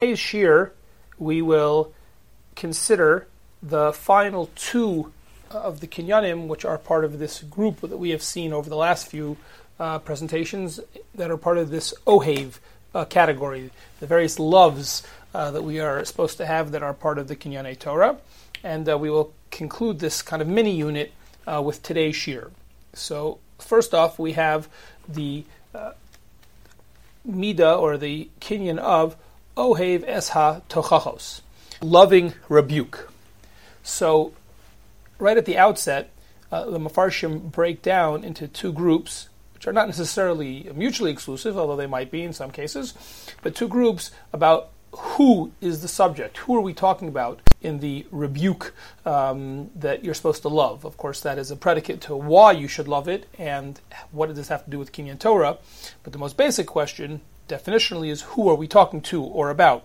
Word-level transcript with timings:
today's 0.00 0.20
shiur, 0.20 0.70
we 1.18 1.42
will 1.42 1.92
consider 2.54 3.26
the 3.60 3.92
final 3.92 4.48
two 4.54 5.12
of 5.50 5.80
the 5.80 5.88
kinyanim, 5.88 6.46
which 6.46 6.64
are 6.64 6.78
part 6.78 7.04
of 7.04 7.18
this 7.18 7.42
group 7.42 7.80
that 7.80 7.96
we 7.96 8.10
have 8.10 8.22
seen 8.22 8.52
over 8.52 8.70
the 8.70 8.76
last 8.76 9.08
few 9.08 9.36
uh, 9.80 9.98
presentations 9.98 10.78
that 11.16 11.32
are 11.32 11.36
part 11.36 11.58
of 11.58 11.70
this 11.70 11.92
Ohev 12.06 12.60
uh, 12.94 13.06
category, 13.06 13.72
the 13.98 14.06
various 14.06 14.38
loves 14.38 15.04
uh, 15.34 15.50
that 15.50 15.62
we 15.62 15.80
are 15.80 16.04
supposed 16.04 16.36
to 16.36 16.46
have 16.46 16.70
that 16.70 16.82
are 16.84 16.94
part 16.94 17.18
of 17.18 17.26
the 17.26 17.34
Kinyane 17.34 17.76
Torah. 17.76 18.18
And 18.62 18.88
uh, 18.88 18.96
we 18.96 19.10
will 19.10 19.32
conclude 19.50 19.98
this 19.98 20.22
kind 20.22 20.40
of 20.40 20.46
mini 20.46 20.76
unit 20.76 21.10
uh, 21.44 21.60
with 21.60 21.82
today's 21.82 22.14
shiur. 22.14 22.52
So, 22.92 23.40
first 23.58 23.92
off, 23.94 24.16
we 24.16 24.34
have 24.34 24.68
the 25.08 25.44
uh, 25.74 25.94
Mida 27.24 27.74
or 27.74 27.98
the 27.98 28.28
Kinyan 28.40 28.78
of 28.78 29.16
Ohev 29.58 30.08
Esha 30.08 30.62
Tochachos, 30.68 31.40
loving 31.82 32.32
rebuke. 32.48 33.10
So, 33.82 34.32
right 35.18 35.36
at 35.36 35.46
the 35.46 35.58
outset, 35.58 36.10
uh, 36.52 36.70
the 36.70 36.78
Mefarshim 36.78 37.50
break 37.50 37.82
down 37.82 38.22
into 38.22 38.46
two 38.46 38.72
groups, 38.72 39.28
which 39.54 39.66
are 39.66 39.72
not 39.72 39.88
necessarily 39.88 40.70
mutually 40.76 41.10
exclusive, 41.10 41.58
although 41.58 41.74
they 41.74 41.88
might 41.88 42.12
be 42.12 42.22
in 42.22 42.32
some 42.32 42.52
cases, 42.52 42.94
but 43.42 43.56
two 43.56 43.66
groups 43.66 44.12
about 44.32 44.70
who 44.92 45.50
is 45.60 45.82
the 45.82 45.88
subject. 45.88 46.36
Who 46.36 46.54
are 46.54 46.60
we 46.60 46.72
talking 46.72 47.08
about 47.08 47.40
in 47.60 47.80
the 47.80 48.06
rebuke 48.12 48.72
um, 49.04 49.70
that 49.74 50.04
you're 50.04 50.14
supposed 50.14 50.42
to 50.42 50.48
love? 50.48 50.84
Of 50.84 50.96
course, 50.96 51.22
that 51.22 51.36
is 51.36 51.50
a 51.50 51.56
predicate 51.56 52.00
to 52.02 52.14
why 52.14 52.52
you 52.52 52.68
should 52.68 52.86
love 52.86 53.08
it 53.08 53.26
and 53.36 53.80
what 54.12 54.28
does 54.28 54.36
this 54.36 54.48
have 54.48 54.64
to 54.66 54.70
do 54.70 54.78
with 54.78 54.92
Kinyan 54.92 55.18
Torah. 55.18 55.58
But 56.04 56.12
the 56.12 56.18
most 56.20 56.36
basic 56.36 56.68
question 56.68 57.22
definitionally 57.48 58.10
is 58.10 58.22
who 58.22 58.48
are 58.48 58.54
we 58.54 58.68
talking 58.68 59.00
to 59.02 59.22
or 59.22 59.50
about? 59.50 59.84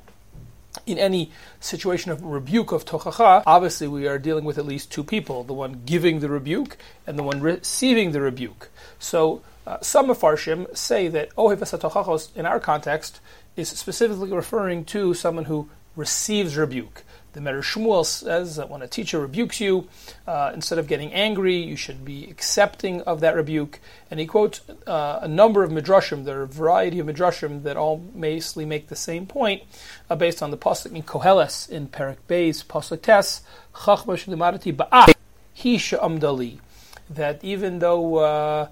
In 0.85 0.97
any 0.97 1.31
situation 1.59 2.11
of 2.11 2.23
rebuke 2.23 2.71
of 2.71 2.83
tochacha, 2.83 3.43
obviously 3.45 3.87
we 3.87 4.07
are 4.07 4.17
dealing 4.17 4.43
with 4.43 4.57
at 4.57 4.65
least 4.65 4.91
two 4.91 5.03
people: 5.03 5.43
the 5.43 5.53
one 5.53 5.81
giving 5.85 6.19
the 6.19 6.29
rebuke 6.29 6.77
and 7.05 7.17
the 7.17 7.23
one 7.23 7.41
receiving 7.41 8.11
the 8.11 8.21
rebuke. 8.21 8.69
So 8.99 9.41
uh, 9.65 9.77
some 9.81 10.07
Mefarshim 10.07 10.75
say 10.75 11.07
that 11.09 11.33
ohevas 11.35 11.77
tochachos 11.77 12.35
in 12.35 12.45
our 12.45 12.59
context 12.59 13.19
is 13.55 13.69
specifically 13.69 14.31
referring 14.31 14.83
to 14.85 15.13
someone 15.13 15.45
who 15.45 15.69
receives 15.95 16.57
rebuke. 16.57 17.03
The 17.33 17.39
Medrash 17.39 17.73
Shmuel 17.73 18.05
says 18.05 18.57
that 18.57 18.69
when 18.69 18.83
a 18.83 18.87
teacher 18.87 19.19
rebukes 19.19 19.59
you, 19.59 19.87
uh, 20.27 20.51
instead 20.53 20.77
of 20.77 20.85
getting 20.87 21.11
angry, 21.13 21.57
you 21.57 21.75
should 21.75 22.05
be 22.05 22.29
accepting 22.29 23.01
of 23.01 23.21
that 23.21 23.35
rebuke. 23.35 23.79
And 24.11 24.19
he 24.19 24.27
quotes 24.27 24.61
uh, 24.85 25.19
a 25.21 25.27
number 25.27 25.63
of 25.63 25.71
midrashim. 25.71 26.25
There 26.25 26.41
are 26.41 26.43
a 26.43 26.47
variety 26.47 26.99
of 26.99 27.07
midrashim 27.07 27.63
that 27.63 27.75
all 27.75 27.97
basically 27.97 28.65
make 28.65 28.87
the 28.87 28.95
same 28.95 29.25
point, 29.25 29.63
uh, 30.11 30.15
based 30.15 30.43
on 30.43 30.51
the 30.51 30.57
pasuk 30.57 30.95
in 30.95 31.01
Koheles 31.01 31.67
in 31.67 31.87
Perak 31.87 32.27
Beis 32.27 32.63
pasuk 32.63 33.01
Tes 33.01 33.41
Chachma 33.73 34.15
Shlimarati 34.15 35.15
Hisha 35.57 35.99
Amdali. 35.99 36.59
That 37.09 37.43
even 37.43 37.79
though 37.79 38.17
uh, 38.17 38.67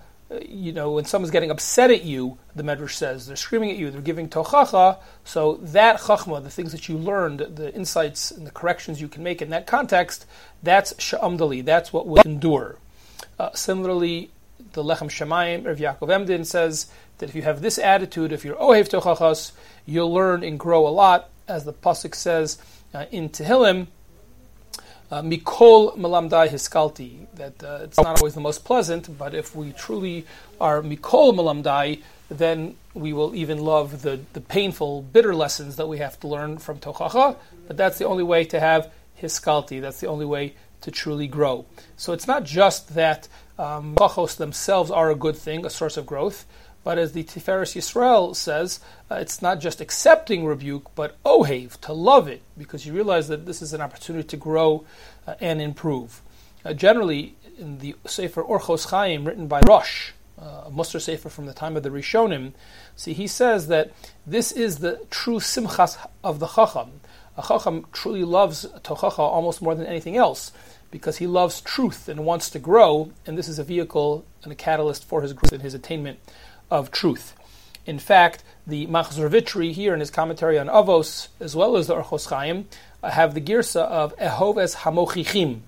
you 0.48 0.72
know, 0.72 0.92
when 0.92 1.06
someone's 1.06 1.32
getting 1.32 1.52
upset 1.52 1.92
at 1.92 2.04
you, 2.04 2.38
the 2.56 2.64
Medrash 2.64 2.94
says, 2.94 3.28
they're 3.28 3.36
screaming 3.36 3.72
at 3.72 3.78
you, 3.78 3.92
they're 3.92 4.02
giving 4.02 4.30
tochacha, 4.30 4.98
so 5.24 5.56
that 5.62 6.00
chachma, 6.00 6.42
the 6.42 6.50
things 6.50 6.72
that 6.72 6.88
you 6.88 6.98
learned, 6.98 7.40
the 7.40 7.74
insights 7.74 8.32
and 8.32 8.48
the 8.48 8.52
corrections 8.52 9.02
you 9.02 9.08
can 9.08 9.24
make 9.24 9.42
in 9.42 9.50
that 9.50 9.68
context, 9.68 10.26
that's 10.64 10.94
sha'amdali, 10.94 11.66
that's 11.66 11.92
what 11.92 12.08
will 12.08 12.22
endure. 12.22 12.78
Uh, 13.40 13.50
similarly, 13.54 14.32
the 14.74 14.84
Lechem 14.84 15.10
Shemayim, 15.10 15.66
Rav 15.66 15.78
Yaakov 15.78 16.10
Emden 16.10 16.46
says 16.46 16.88
that 17.18 17.30
if 17.30 17.36
you 17.36 17.42
have 17.42 17.62
this 17.62 17.78
attitude, 17.78 18.32
if 18.32 18.46
you're 18.46 18.56
ohev 18.56 18.90
tochachas, 18.90 19.52
you'll 19.86 20.14
learn 20.14 20.44
and 20.44 20.60
grow 20.60 20.88
a 20.88 20.90
lot, 20.90 21.30
as 21.48 21.66
the 21.66 21.74
Pasuk 21.74 22.16
says 22.16 22.58
uh, 22.94 23.06
in 23.12 23.30
Tehillim, 23.30 23.88
mikol 25.12 25.98
melamdai 25.98 26.48
hiskalti. 26.50 27.28
That 27.36 27.64
uh, 27.64 27.80
it's 27.84 27.98
not 27.98 28.20
always 28.20 28.34
the 28.34 28.42
most 28.42 28.64
pleasant, 28.64 29.18
but 29.18 29.34
if 29.34 29.56
we 29.56 29.74
truly 29.74 30.26
are 30.60 30.82
mikol 30.82 31.34
melamdai, 31.34 32.02
then 32.30 32.76
we 32.94 33.12
will 33.12 33.36
even 33.36 33.60
love 33.60 34.02
the, 34.04 34.22
the 34.34 34.42
painful, 34.42 35.02
bitter 35.02 35.36
lessons 35.36 35.76
that 35.76 35.88
we 35.88 35.98
have 35.98 36.20
to 36.22 36.28
learn 36.28 36.58
from 36.58 36.80
tochacha. 36.80 37.36
But 37.68 37.78
that's 37.78 37.98
the 37.98 38.06
only 38.06 38.24
way 38.24 38.46
to 38.46 38.60
have 38.60 38.92
hiskalti. 39.22 39.82
That's 39.82 40.00
the 40.00 40.08
only 40.08 40.26
way 40.26 40.56
to 40.82 40.92
truly 40.92 41.28
grow. 41.28 41.66
So 41.98 42.14
it's 42.14 42.28
not 42.28 42.44
just 42.44 42.96
that 42.96 43.28
um, 43.60 43.96
themselves 44.38 44.92
are 44.92 45.12
a 45.12 45.16
good 45.16 45.36
thing, 45.36 45.66
a 45.66 45.70
source 45.70 45.98
of 45.98 46.06
growth, 46.06 46.46
but 46.84 46.98
as 46.98 47.12
the 47.12 47.24
Tiferes 47.24 47.76
Yisrael 47.76 48.36
says, 48.36 48.80
uh, 49.10 49.16
it's 49.16 49.42
not 49.42 49.60
just 49.60 49.82
accepting 49.82 50.46
rebuke, 50.46 50.94
but 50.96 51.22
ohev, 51.24 51.80
to 51.82 51.94
love 51.94 52.28
it, 52.28 52.42
because 52.58 52.86
you 52.86 52.94
realize 52.94 53.28
that 53.28 53.46
this 53.46 53.62
is 53.62 53.74
an 53.74 53.82
opportunity 53.82 54.28
to 54.28 54.38
grow 54.38 54.86
uh, 55.28 55.36
and 55.40 55.62
improve. 55.62 56.22
Uh, 56.66 56.74
generally, 56.74 57.36
in 57.60 57.80
the 57.80 57.96
Sefer 58.06 58.42
Orchos 58.42 58.90
Chaim, 58.90 59.26
written 59.26 59.48
by 59.48 59.62
Rosh, 59.68 60.12
uh, 60.40 60.64
a 60.66 60.72
Musar 60.72 61.00
Sefer 61.00 61.30
from 61.30 61.46
the 61.46 61.54
time 61.54 61.78
of 61.78 61.84
the 61.84 61.90
Rishonim, 61.90 62.54
see, 62.96 63.14
he 63.14 63.28
says 63.28 63.68
that 63.68 63.92
this 64.26 64.52
is 64.52 64.80
the 64.80 65.06
true 65.12 65.40
simchas 65.40 65.98
of 66.24 66.40
the 66.40 66.48
Chacham. 66.48 67.02
A 67.38 67.44
Chacham 67.44 67.86
truly 67.94 68.24
loves 68.24 68.66
Tochacha 68.84 69.20
almost 69.20 69.62
more 69.62 69.76
than 69.76 69.86
anything 69.86 70.18
else 70.18 70.52
because 70.90 71.18
he 71.18 71.28
loves 71.28 71.62
truth 71.62 72.10
and 72.10 72.26
wants 72.26 72.50
to 72.50 72.60
grow, 72.60 73.12
and 73.26 73.38
this 73.38 73.48
is 73.48 73.60
a 73.60 73.64
vehicle 73.64 74.26
and 74.44 74.52
a 74.52 74.56
catalyst 74.56 75.06
for 75.06 75.22
his 75.22 75.34
growth 75.34 75.54
and 75.54 75.62
his 75.62 75.74
attainment 75.74 76.20
of 76.72 76.90
truth. 76.90 77.36
In 77.86 78.00
fact, 78.00 78.44
the 78.66 78.88
Machzor 78.88 79.30
Vitri 79.30 79.74
here 79.74 79.94
in 79.94 80.00
his 80.00 80.10
commentary 80.10 80.58
on 80.58 80.68
Avos, 80.68 81.28
as 81.40 81.56
well 81.56 81.76
as 81.76 81.88
the 81.88 81.96
Orchos 81.96 82.30
Chaim, 82.30 82.68
uh, 83.04 83.12
have 83.12 83.34
the 83.34 83.42
girsa 83.42 83.82
of 83.82 84.16
Ehoves 84.18 84.78
Hamochichim, 84.78 85.62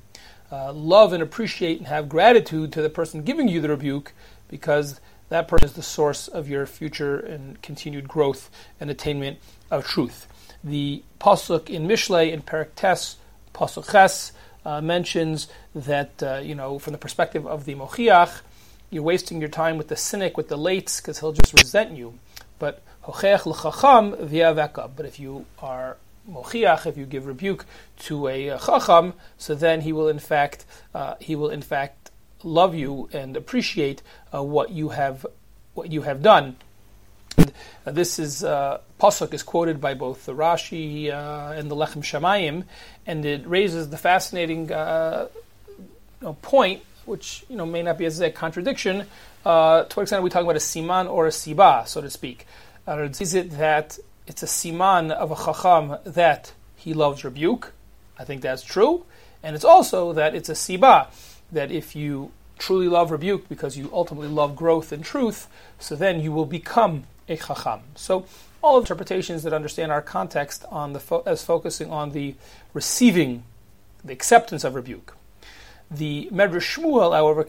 uh, 0.52 0.72
love 0.72 1.14
and 1.14 1.22
appreciate 1.22 1.80
and 1.80 1.88
have 1.88 2.08
gratitude 2.08 2.72
to 2.72 2.82
the 2.82 2.90
person 2.90 3.24
giving 3.24 3.48
you 3.48 3.60
the 3.60 3.70
rebuke, 3.70 4.14
because 4.48 5.00
that 5.30 5.48
person 5.48 5.66
is 5.66 5.74
the 5.74 5.82
source 5.82 6.28
of 6.28 6.48
your 6.48 6.66
future 6.66 7.18
and 7.18 7.62
continued 7.64 8.08
growth 8.08 8.52
and 8.80 8.92
attainment 8.92 9.40
of 9.72 9.86
truth. 9.86 10.28
The 10.64 11.04
pasuk 11.20 11.70
in 11.70 11.88
Mishlei 11.88 12.32
in 12.32 12.44
Perak 12.44 12.76
Tes, 12.76 13.18
pasuk 13.54 13.92
Ches, 13.92 14.32
uh, 14.64 14.80
mentions 14.80 15.48
that 15.74 16.22
uh, 16.22 16.36
you 16.44 16.56
know 16.56 16.78
from 16.80 16.94
the 16.94 17.00
perspective 17.00 17.46
of 17.48 17.66
the 17.66 17.76
Mochiach 17.76 18.42
you're 18.94 19.04
wasting 19.04 19.40
your 19.42 19.50
time 19.50 19.78
with 19.78 19.90
the 19.90 19.98
cynic, 19.98 20.38
with 20.38 20.48
the 20.48 20.58
lates, 20.58 21.02
because 21.02 21.20
he'll 21.20 21.34
just 21.34 21.54
resent 21.54 21.92
you. 21.98 22.20
But. 22.60 22.82
But 23.06 23.26
if 23.26 25.20
you 25.20 25.46
are 25.60 25.98
mochiach, 26.32 26.86
if 26.86 26.98
you 26.98 27.06
give 27.06 27.26
rebuke 27.26 27.66
to 28.00 28.28
a 28.30 28.58
chacham, 28.58 29.14
so 29.38 29.56
then 29.56 29.82
he 29.82 29.92
will 29.92 30.08
in 30.08 30.20
fact 30.20 30.66
uh, 30.94 31.16
he 31.20 31.36
will 31.36 31.50
in 31.50 31.62
fact 31.62 32.12
love 32.44 32.74
you 32.74 33.10
and 33.12 33.36
appreciate 33.36 34.02
uh, 34.34 34.42
what 34.42 34.70
you 34.70 34.90
have 34.90 35.26
what 35.74 35.92
you 35.92 36.04
have 36.04 36.22
done. 36.22 36.56
And, 37.38 37.52
uh, 37.86 37.92
this 37.92 38.20
is 38.20 38.42
uh, 38.42 38.80
pasuk 39.02 39.34
is 39.34 39.44
quoted 39.44 39.82
by 39.82 39.96
both 39.96 40.26
the 40.26 40.34
Rashi 40.34 41.12
uh, 41.12 41.52
and 41.52 41.70
the 41.70 41.76
Lechem 41.76 42.04
Shamayim, 42.04 42.64
and 43.06 43.26
it 43.26 43.46
raises 43.46 43.90
the 43.90 43.98
fascinating 43.98 44.72
uh, 44.72 45.28
point 46.42 46.84
which 47.06 47.46
you 47.50 47.56
know 47.56 47.66
may 47.66 47.82
not 47.82 47.98
be 47.98 48.06
as 48.06 48.20
a 48.20 48.32
contradiction. 48.32 49.06
Uh, 49.46 49.84
to 49.84 49.96
what 49.96 50.04
extent 50.04 50.20
are 50.20 50.24
we 50.24 50.30
talking 50.30 50.46
about 50.46 50.56
a 50.56 50.60
siman 50.60 51.10
or 51.10 51.28
a 51.28 51.32
siba, 51.32 51.88
so 51.88 52.02
to 52.02 52.10
speak? 52.10 52.46
Uh, 52.88 53.10
is 53.20 53.34
it 53.34 53.52
that 53.52 54.00
it's 54.28 54.44
a 54.44 54.48
siman 54.48 55.12
of 55.12 55.32
a 55.32 55.36
chacham 55.36 55.98
that 56.06 56.54
he 56.76 56.94
loves 56.94 57.24
rebuke? 57.24 57.74
I 58.18 58.24
think 58.24 58.42
that's 58.42 58.64
true, 58.64 59.06
and 59.42 59.56
it's 59.56 59.66
also 59.66 60.14
that 60.14 60.36
it's 60.36 60.50
a 60.50 60.54
siba 60.54 61.08
that 61.52 61.72
if 61.72 61.96
you 61.96 62.32
truly 62.58 62.88
love 62.88 63.12
rebuke 63.12 63.50
because 63.50 63.78
you 63.78 63.90
ultimately 63.92 64.30
love 64.30 64.56
growth 64.56 64.92
and 64.92 65.04
truth, 65.04 65.48
so 65.80 65.96
then 65.96 66.22
you 66.22 66.32
will 66.32 66.46
become 66.46 67.04
a 67.28 67.36
chacham. 67.38 67.82
So 67.96 68.26
all 68.62 68.80
interpretations 68.80 69.44
that 69.44 69.54
understand 69.54 69.92
our 69.92 70.02
context 70.02 70.66
on 70.72 70.94
the 70.94 71.00
fo- 71.00 71.24
as 71.26 71.44
focusing 71.44 71.92
on 71.92 72.12
the 72.12 72.36
receiving, 72.74 73.44
the 74.04 74.14
acceptance 74.14 74.64
of 74.64 74.76
rebuke. 74.76 75.16
The 75.94 76.30
Medrash 76.32 76.78
Shmuel, 76.78 77.14
however, 77.14 77.48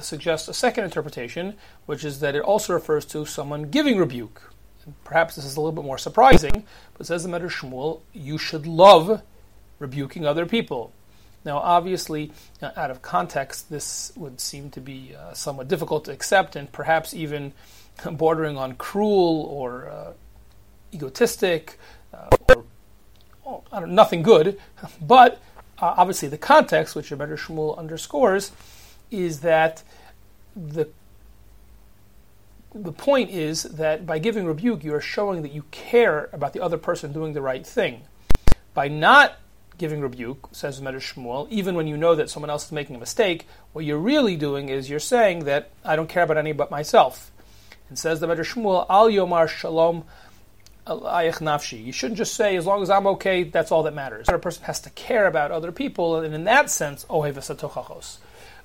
suggests 0.00 0.48
a 0.48 0.54
second 0.54 0.84
interpretation, 0.84 1.54
which 1.86 2.04
is 2.04 2.20
that 2.20 2.34
it 2.34 2.42
also 2.42 2.72
refers 2.72 3.04
to 3.06 3.24
someone 3.26 3.64
giving 3.64 3.98
rebuke. 3.98 4.52
And 4.84 4.94
perhaps 5.04 5.36
this 5.36 5.44
is 5.44 5.56
a 5.56 5.60
little 5.60 5.72
bit 5.72 5.84
more 5.84 5.98
surprising, 5.98 6.64
but 6.96 7.06
says 7.06 7.24
the 7.24 7.28
Medrash 7.28 7.60
Shmuel, 7.60 8.00
you 8.12 8.38
should 8.38 8.66
love 8.66 9.22
rebuking 9.78 10.24
other 10.24 10.46
people. 10.46 10.92
Now, 11.44 11.58
obviously, 11.58 12.32
uh, 12.60 12.70
out 12.76 12.90
of 12.90 13.02
context, 13.02 13.70
this 13.70 14.12
would 14.16 14.40
seem 14.40 14.70
to 14.70 14.80
be 14.80 15.14
uh, 15.14 15.32
somewhat 15.32 15.68
difficult 15.68 16.06
to 16.06 16.12
accept 16.12 16.56
and 16.56 16.70
perhaps 16.72 17.14
even 17.14 17.52
bordering 18.10 18.56
on 18.56 18.74
cruel 18.74 19.42
or 19.50 19.88
uh, 19.88 20.12
egotistic 20.92 21.78
uh, 22.12 22.28
or 23.44 23.62
oh, 23.72 23.84
nothing 23.84 24.22
good. 24.22 24.58
But 25.00 25.40
uh, 25.78 25.94
obviously 25.96 26.28
the 26.28 26.38
context, 26.38 26.94
which 26.94 27.10
Rebbe 27.10 27.26
Shmuel 27.28 27.76
underscores, 27.76 28.52
is 29.10 29.40
that 29.40 29.82
the 30.54 30.88
the 32.74 32.92
point 32.92 33.30
is 33.30 33.62
that 33.62 34.06
by 34.06 34.18
giving 34.18 34.44
rebuke, 34.44 34.84
you 34.84 34.94
are 34.94 35.00
showing 35.00 35.42
that 35.42 35.52
you 35.52 35.64
care 35.70 36.28
about 36.32 36.52
the 36.52 36.60
other 36.60 36.76
person 36.76 37.12
doing 37.12 37.32
the 37.32 37.40
right 37.40 37.66
thing. 37.66 38.02
By 38.74 38.88
not 38.88 39.38
giving 39.78 40.00
rebuke, 40.00 40.48
says 40.52 40.80
Medrash 40.80 41.14
Shmuel, 41.14 41.48
even 41.50 41.74
when 41.74 41.86
you 41.86 41.96
know 41.96 42.14
that 42.14 42.28
someone 42.30 42.50
else 42.50 42.66
is 42.66 42.72
making 42.72 42.96
a 42.96 42.98
mistake, 42.98 43.46
what 43.72 43.84
you're 43.84 43.98
really 43.98 44.36
doing 44.36 44.68
is 44.68 44.90
you're 44.90 44.98
saying 44.98 45.44
that 45.44 45.70
I 45.84 45.96
don't 45.96 46.08
care 46.08 46.22
about 46.22 46.36
any 46.36 46.52
but 46.52 46.70
myself. 46.70 47.30
And 47.88 47.98
says 47.98 48.20
the 48.20 48.26
Medrash 48.26 48.54
Shmuel, 48.54 48.86
Al 48.90 49.08
Yomar 49.08 49.48
Shalom 49.48 50.04
You 50.86 51.92
shouldn't 51.92 52.18
just 52.18 52.34
say, 52.34 52.56
as 52.56 52.66
long 52.66 52.82
as 52.82 52.90
I'm 52.90 53.06
okay, 53.08 53.42
that's 53.42 53.72
all 53.72 53.82
that 53.84 53.94
matters. 53.94 54.28
A 54.28 54.38
person 54.38 54.64
has 54.64 54.80
to 54.80 54.90
care 54.90 55.26
about 55.26 55.50
other 55.50 55.72
people, 55.72 56.16
and 56.20 56.34
in 56.34 56.44
that 56.44 56.70
sense, 56.70 57.04
Ohev 57.06 57.34
Esatochachos. 57.34 58.18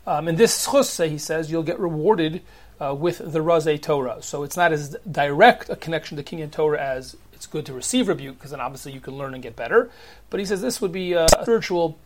Um, 0.06 0.28
in 0.28 0.36
this 0.36 0.68
schus, 0.68 1.08
he 1.10 1.18
says, 1.18 1.52
you'll 1.52 1.64
get 1.64 1.80
rewarded 1.80 2.42
uh, 2.80 2.94
with 2.96 3.20
the 3.20 3.40
Razei 3.40 3.82
Torah. 3.82 4.22
So 4.22 4.44
it's 4.44 4.58
not 4.58 4.72
as 4.72 4.96
direct 5.10 5.70
a 5.70 5.76
connection 5.76 6.18
to 6.18 6.24
Kinyan 6.24 6.52
Torah 6.52 6.82
as 6.82 7.16
it's 7.34 7.48
good 7.48 7.66
to 7.68 7.74
receive 7.74 8.08
rebuke, 8.08 8.38
because 8.38 8.52
then 8.52 8.62
obviously 8.62 8.92
you 8.92 9.00
can 9.00 9.18
learn 9.18 9.34
and 9.34 9.42
get 9.42 9.56
better. 9.56 9.90
But 10.30 10.40
he 10.40 10.46
says 10.46 10.62
this 10.62 10.82
would 10.82 10.92
be 10.92 11.14
a 11.14 11.28
spiritual 11.42 11.98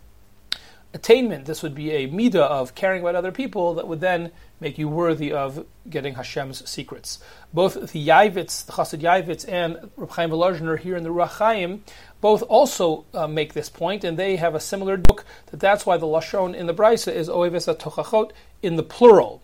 attainment. 0.96 1.46
This 1.46 1.62
would 1.62 1.76
be 1.76 1.92
a 1.92 2.08
midah 2.08 2.36
of 2.36 2.74
caring 2.74 3.02
about 3.02 3.16
other 3.16 3.32
people 3.32 3.76
that 3.76 3.88
would 3.88 4.00
then 4.00 4.32
make 4.62 4.78
you 4.78 4.88
worthy 4.88 5.32
of 5.32 5.66
getting 5.90 6.16
Hashem's 6.16 6.68
secrets. 6.68 7.20
Both 7.54 7.92
the 7.92 8.08
Yavitz, 8.08 8.66
the 8.66 8.72
Chassid 8.72 9.02
Yavitz, 9.02 9.48
and 9.48 9.92
Reb 9.98 10.12
Chaim 10.12 10.30
Volozhiner 10.32 10.80
here 10.80 10.96
in 10.96 11.04
the 11.04 11.10
Ruach 11.10 11.38
Chaim, 11.38 11.84
both 12.22 12.42
also 12.44 13.06
uh, 13.14 13.28
make 13.28 13.54
this 13.54 13.70
point, 13.70 14.06
and 14.06 14.18
they 14.18 14.38
have 14.38 14.56
a 14.56 14.60
similar 14.60 14.96
book 14.96 15.26
that 15.48 15.60
that's 15.60 15.86
why 15.86 15.98
the 15.98 16.08
lashon 16.08 16.56
in 16.56 16.66
the 16.66 16.74
brisa 16.74 17.14
is 17.14 17.28
oeves 17.28 17.68
tochachot 17.78 18.32
in 18.64 18.78
the 18.78 18.84
plural. 18.84 19.44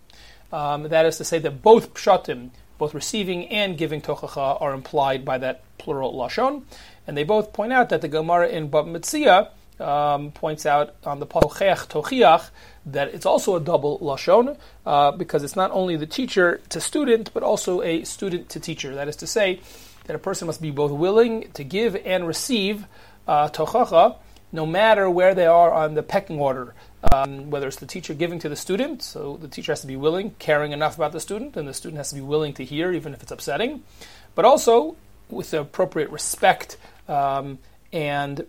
Um, 0.54 0.84
that 0.84 1.06
is 1.06 1.18
to 1.18 1.26
say 1.26 1.38
that 1.40 1.62
both 1.62 1.94
pshatim, 1.94 2.52
both 2.78 2.94
receiving 2.94 3.48
and 3.50 3.78
giving 3.78 4.02
tochacha, 4.02 4.60
are 4.62 4.74
implied 4.74 5.26
by 5.26 5.38
that 5.40 5.64
plural 5.78 6.16
lashon, 6.16 6.64
and 7.06 7.18
they 7.18 7.26
both 7.26 7.52
point 7.52 7.74
out 7.74 7.90
that 7.90 8.02
the 8.02 8.08
Gemara 8.08 8.48
in 8.48 8.70
Bava 8.70 8.88
Metzia 8.88 9.50
um, 9.82 10.32
points 10.32 10.66
out 10.66 10.96
on 11.06 11.20
the 11.20 11.28
Tochiach 11.28 11.88
Tochiach 11.88 12.50
that 12.86 13.10
it's 13.10 13.26
also 13.26 13.56
a 13.56 13.60
double 13.60 14.00
lashon 14.00 14.58
uh, 14.86 15.12
because 15.12 15.44
it's 15.44 15.56
not 15.56 15.72
only 15.72 15.96
the 15.96 16.06
teacher 16.06 16.62
to 16.70 16.80
student 16.80 17.34
but 17.34 17.44
also 17.44 17.82
a 17.82 18.04
student 18.04 18.50
to 18.50 18.60
teacher. 18.60 18.96
That 18.96 19.08
is 19.08 19.16
to 19.18 19.28
say 19.28 19.60
that 20.06 20.16
a 20.16 20.20
person 20.20 20.48
must 20.48 20.62
be 20.62 20.72
both 20.72 20.92
willing 20.92 21.52
to 21.54 21.64
give 21.64 21.96
and 21.96 22.28
receive 22.28 22.86
uh, 23.28 23.50
tochacha, 23.50 24.16
no 24.52 24.66
matter 24.66 25.10
where 25.10 25.36
they 25.36 25.46
are 25.46 25.72
on 25.72 25.94
the 25.94 26.04
pecking 26.04 26.40
order. 26.40 26.74
Um, 27.12 27.50
whether 27.50 27.68
it's 27.68 27.78
the 27.78 27.88
teacher 27.88 28.14
giving 28.14 28.38
to 28.40 28.50
the 28.50 28.56
student, 28.56 29.02
so 29.02 29.36
the 29.38 29.48
teacher 29.48 29.72
has 29.72 29.82
to 29.82 29.88
be 29.88 29.96
willing, 29.96 30.36
caring 30.38 30.72
enough 30.72 30.98
about 30.98 31.14
the 31.14 31.20
student, 31.20 31.58
and 31.58 31.68
the 31.68 31.74
student 31.74 31.98
has 31.98 32.10
to 32.10 32.16
be 32.16 32.22
willing 32.22 32.54
to 32.54 32.64
hear, 32.64 32.92
even 32.92 33.16
if 33.16 33.24
it's 33.24 33.32
upsetting, 33.32 33.82
but 34.36 34.46
also 34.46 34.96
with 35.28 35.50
the 35.50 35.62
appropriate 35.62 36.12
respect 36.12 36.78
um, 37.08 37.58
and 37.92 38.46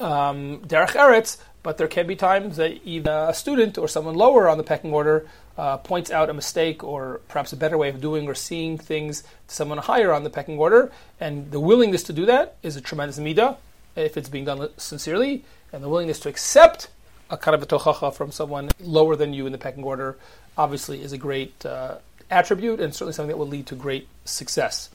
um, 0.00 0.60
derech 0.60 0.94
eretz, 0.94 1.38
but 1.62 1.78
there 1.78 1.88
can 1.88 2.06
be 2.06 2.16
times 2.16 2.56
that 2.56 2.82
even 2.84 3.12
a 3.12 3.34
student 3.34 3.78
or 3.78 3.88
someone 3.88 4.14
lower 4.14 4.48
on 4.48 4.58
the 4.58 4.64
pecking 4.64 4.92
order 4.92 5.26
uh, 5.56 5.76
points 5.78 6.10
out 6.10 6.30
a 6.30 6.34
mistake 6.34 6.84
or 6.84 7.20
perhaps 7.28 7.52
a 7.52 7.56
better 7.56 7.76
way 7.76 7.88
of 7.88 8.00
doing 8.00 8.28
or 8.28 8.34
seeing 8.34 8.78
things 8.78 9.22
to 9.22 9.54
someone 9.54 9.78
higher 9.78 10.12
on 10.12 10.22
the 10.22 10.30
pecking 10.30 10.58
order, 10.58 10.92
and 11.20 11.50
the 11.50 11.60
willingness 11.60 12.02
to 12.04 12.12
do 12.12 12.26
that 12.26 12.56
is 12.62 12.76
a 12.76 12.80
tremendous 12.80 13.18
midah 13.18 13.56
if 13.96 14.16
it's 14.16 14.28
being 14.28 14.44
done 14.44 14.68
sincerely, 14.76 15.44
and 15.72 15.82
the 15.82 15.88
willingness 15.88 16.20
to 16.20 16.28
accept 16.28 16.88
a 17.30 17.36
kind 17.36 17.54
of 17.54 17.70
a 17.70 18.12
from 18.12 18.32
someone 18.32 18.70
lower 18.80 19.16
than 19.16 19.34
you 19.34 19.46
in 19.46 19.52
the 19.52 19.58
pecking 19.58 19.84
order 19.84 20.16
obviously 20.56 21.02
is 21.02 21.12
a 21.12 21.18
great 21.18 21.64
uh, 21.66 21.96
attribute 22.30 22.80
and 22.80 22.94
certainly 22.94 23.12
something 23.12 23.28
that 23.28 23.36
will 23.36 23.46
lead 23.46 23.66
to 23.66 23.74
great 23.74 24.08
success. 24.24 24.90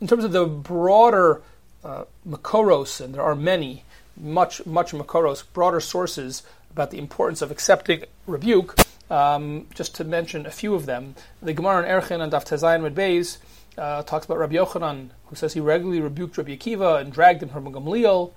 In 0.00 0.06
terms 0.06 0.24
of 0.24 0.32
the 0.32 0.46
broader 0.46 1.42
uh, 1.84 2.04
makoros, 2.28 3.00
and 3.00 3.14
there 3.14 3.22
are 3.22 3.34
many, 3.34 3.84
much, 4.16 4.64
much 4.66 4.92
Makoros, 4.92 5.44
broader 5.52 5.80
sources 5.80 6.42
about 6.70 6.90
the 6.90 6.98
importance 6.98 7.42
of 7.42 7.50
accepting 7.50 8.04
rebuke. 8.26 8.76
Um, 9.10 9.66
just 9.74 9.96
to 9.96 10.04
mention 10.04 10.46
a 10.46 10.52
few 10.52 10.74
of 10.74 10.86
them, 10.86 11.16
the 11.42 11.52
Gemara 11.52 11.82
in 11.82 11.88
Erchin 11.90 12.20
and 12.20 12.32
Daf 12.32 12.44
Tezayin 12.44 12.82
Med 12.82 12.94
Beis 12.94 13.38
uh, 13.76 14.02
talks 14.04 14.24
about 14.24 14.38
Rabbi 14.38 14.54
Yochanan, 14.54 15.08
who 15.26 15.34
says 15.34 15.52
he 15.52 15.60
regularly 15.60 16.00
rebuked 16.00 16.38
Rabbi 16.38 16.56
Akiva 16.56 17.00
and 17.00 17.12
dragged 17.12 17.42
him 17.42 17.48
from 17.48 17.72
Gamliel, 17.72 18.32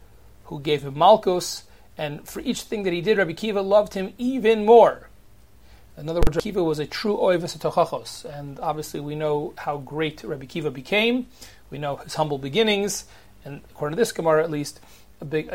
who 0.46 0.60
gave 0.60 0.82
him 0.82 0.98
Malchus, 0.98 1.64
and 1.98 2.28
for 2.28 2.40
each 2.40 2.64
thing 2.64 2.84
that 2.84 2.94
he 2.94 3.02
did, 3.02 3.18
Rabbi 3.18 3.34
Akiva 3.34 3.64
loved 3.64 3.94
him 3.94 4.14
even 4.18 4.66
more. 4.66 5.10
In 5.96 6.10
other 6.10 6.22
words, 6.22 6.38
Rabbi 6.38 6.50
Akiva 6.50 6.66
was 6.66 6.80
a 6.80 6.88
true 6.88 7.18
oivis 7.18 7.56
tochachos, 7.58 8.26
and 8.26 8.60
obviously 8.60 9.00
we 9.00 9.16
know 9.16 9.54
how 9.58 9.78
great 9.78 10.24
Rabbi 10.24 10.46
Akiva 10.46 10.74
became. 10.74 11.28
We 11.70 11.78
know 11.78 11.98
his 11.98 12.16
humble 12.16 12.40
beginnings, 12.40 13.06
and 13.46 13.62
according 13.70 13.96
to 13.96 14.02
this 14.02 14.12
Gemara 14.12 14.44
at 14.44 14.50
least, 14.50 14.80
a 15.24 15.26
big 15.26 15.50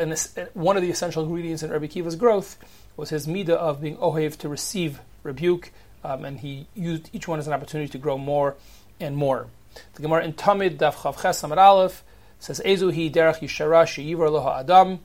one 0.53 0.75
of 0.75 0.81
the 0.81 0.89
essential 0.89 1.23
ingredients 1.23 1.61
in 1.61 1.71
Rabbi 1.71 1.85
Kiva's 1.85 2.15
growth 2.15 2.57
was 2.97 3.09
his 3.11 3.27
midah 3.27 3.49
of 3.51 3.81
being 3.81 3.97
ohev 3.97 4.35
to 4.37 4.49
receive 4.49 4.99
rebuke, 5.21 5.71
um, 6.03 6.25
and 6.25 6.39
he 6.39 6.67
used 6.73 7.09
each 7.13 7.27
one 7.27 7.37
as 7.37 7.45
an 7.45 7.53
opportunity 7.53 7.89
to 7.91 7.99
grow 7.99 8.17
more 8.17 8.55
and 8.99 9.15
more. 9.15 9.47
The 9.93 10.01
Gemara 10.01 10.25
in 10.25 10.33
Tamid 10.33 10.77
Daf 10.77 10.95
Chav 10.95 11.21
Ches 11.21 11.43
Aleph 11.43 12.03
says 12.39 12.59
Ezuhi 12.65 13.11
Derech 13.11 13.39
Yishara 13.39 13.83
Sheyivar 13.85 14.59
Adam. 14.59 14.99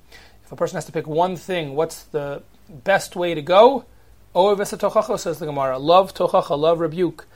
If 0.45 0.51
a 0.51 0.57
person 0.57 0.77
has 0.77 0.87
to 0.87 0.93
pick 0.93 1.07
one 1.07 1.37
thing, 1.37 1.75
what's 1.75 2.05
the 2.05 2.43
best 2.69 3.15
way 3.15 3.35
to 3.35 3.43
go? 3.43 3.85
Ohev 4.35 4.57
Tochacha 4.57 5.19
says 5.19 5.39
the 5.39 5.47
Gemara. 5.47 5.79
Love 5.79 6.15
Tochacha, 6.15 6.59
love 6.59 6.81
rebuke. 6.81 7.27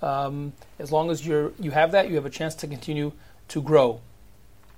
Um, 0.00 0.52
as 0.78 0.92
long 0.92 1.10
as 1.10 1.26
you 1.26 1.52
you 1.58 1.72
have 1.72 1.92
that, 1.92 2.08
you 2.08 2.14
have 2.14 2.26
a 2.26 2.30
chance 2.30 2.54
to 2.56 2.68
continue 2.68 3.10
to 3.48 3.60
grow. 3.60 4.00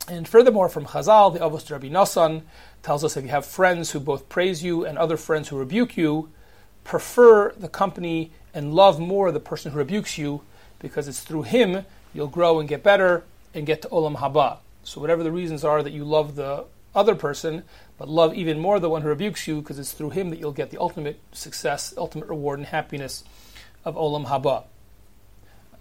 And 0.08 0.26
furthermore, 0.26 0.70
from 0.70 0.86
Chazal, 0.86 1.34
the 1.34 1.40
Avos 1.40 1.70
Rabbi 1.70 1.88
Nassan 1.88 2.42
tells 2.82 3.04
us 3.04 3.16
if 3.16 3.24
you 3.24 3.30
have 3.30 3.44
friends 3.44 3.90
who 3.90 4.00
both 4.00 4.30
praise 4.30 4.64
you 4.64 4.86
and 4.86 4.96
other 4.96 5.18
friends 5.18 5.48
who 5.48 5.58
rebuke 5.58 5.98
you, 5.98 6.30
prefer 6.82 7.52
the 7.52 7.68
company 7.68 8.32
and 8.54 8.72
love 8.72 8.98
more 8.98 9.30
the 9.30 9.38
person 9.38 9.72
who 9.72 9.78
rebukes 9.78 10.16
you, 10.16 10.40
because 10.78 11.08
it's 11.08 11.20
through 11.20 11.42
him 11.42 11.84
you'll 12.14 12.26
grow 12.26 12.58
and 12.58 12.68
get 12.68 12.82
better 12.82 13.22
and 13.52 13.66
get 13.66 13.82
to 13.82 13.88
Olam 13.88 14.16
Haba. 14.16 14.58
So 14.82 14.98
whatever 14.98 15.22
the 15.22 15.30
reasons 15.30 15.62
are 15.62 15.82
that 15.82 15.92
you 15.92 16.04
love 16.04 16.36
the 16.36 16.64
other 16.94 17.14
person, 17.14 17.64
but 17.98 18.08
love 18.08 18.34
even 18.34 18.58
more 18.58 18.80
the 18.80 18.88
one 18.88 19.02
who 19.02 19.08
rebukes 19.08 19.46
you, 19.46 19.60
because 19.60 19.78
it's 19.78 19.92
through 19.92 20.10
him 20.10 20.30
that 20.30 20.38
you'll 20.38 20.52
get 20.52 20.70
the 20.70 20.80
ultimate 20.80 21.20
success, 21.32 21.92
ultimate 21.98 22.28
reward 22.28 22.58
and 22.58 22.68
happiness 22.68 23.24
of 23.84 23.94
Olam 23.94 24.26
Haba. 24.26 24.64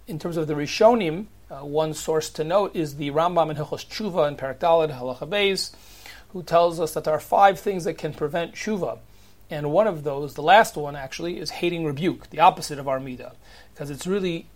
In 0.06 0.18
terms 0.18 0.36
of 0.36 0.46
the 0.46 0.54
Rishonim, 0.54 1.26
uh, 1.50 1.64
one 1.64 1.94
source 1.94 2.30
to 2.30 2.44
note 2.44 2.76
is 2.76 2.96
the 2.96 3.10
Rambam 3.10 3.50
in 3.50 3.56
Hilchos 3.56 3.86
Tshuva 3.86 4.28
in 4.28 4.36
Parak 4.36 4.58
Daled 4.58 4.96
Halacha 4.98 5.28
Beis, 5.28 5.72
who 6.30 6.42
tells 6.42 6.78
us 6.78 6.92
that 6.94 7.04
there 7.04 7.14
are 7.14 7.20
five 7.20 7.58
things 7.58 7.84
that 7.84 7.94
can 7.94 8.12
prevent 8.12 8.54
tshuva. 8.54 8.98
And 9.50 9.72
one 9.72 9.86
of 9.86 10.04
those, 10.04 10.34
the 10.34 10.42
last 10.42 10.76
one 10.76 10.94
actually, 10.94 11.38
is 11.38 11.50
hating 11.50 11.84
rebuke, 11.84 12.28
the 12.30 12.40
opposite 12.40 12.78
of 12.78 12.86
our 12.86 12.98
midah, 12.98 13.32
because 13.72 13.88
it's 13.88 14.06
really 14.06 14.46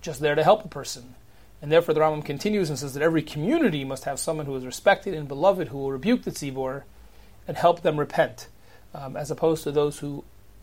just 0.00 0.20
there 0.20 0.36
to 0.36 0.44
help 0.44 0.64
a 0.64 0.68
person. 0.68 1.16
And 1.60 1.72
therefore, 1.72 1.92
the 1.92 2.00
Rambam 2.00 2.24
continues 2.24 2.70
and 2.70 2.78
says 2.78 2.94
that 2.94 3.02
every 3.02 3.22
community 3.22 3.84
must 3.84 4.04
have 4.04 4.20
someone 4.20 4.46
who 4.46 4.54
is 4.54 4.64
respected 4.64 5.14
and 5.14 5.26
beloved 5.26 5.68
who 5.68 5.78
will 5.78 5.90
rebuke 5.90 6.22
the 6.22 6.30
tzibor 6.30 6.84
and 7.48 7.56
help 7.56 7.82
them 7.82 7.98
repent, 7.98 8.46
um, 8.94 9.16
as 9.16 9.32
opposed 9.32 9.64
to 9.64 9.72
those 9.72 9.98
who 9.98 10.22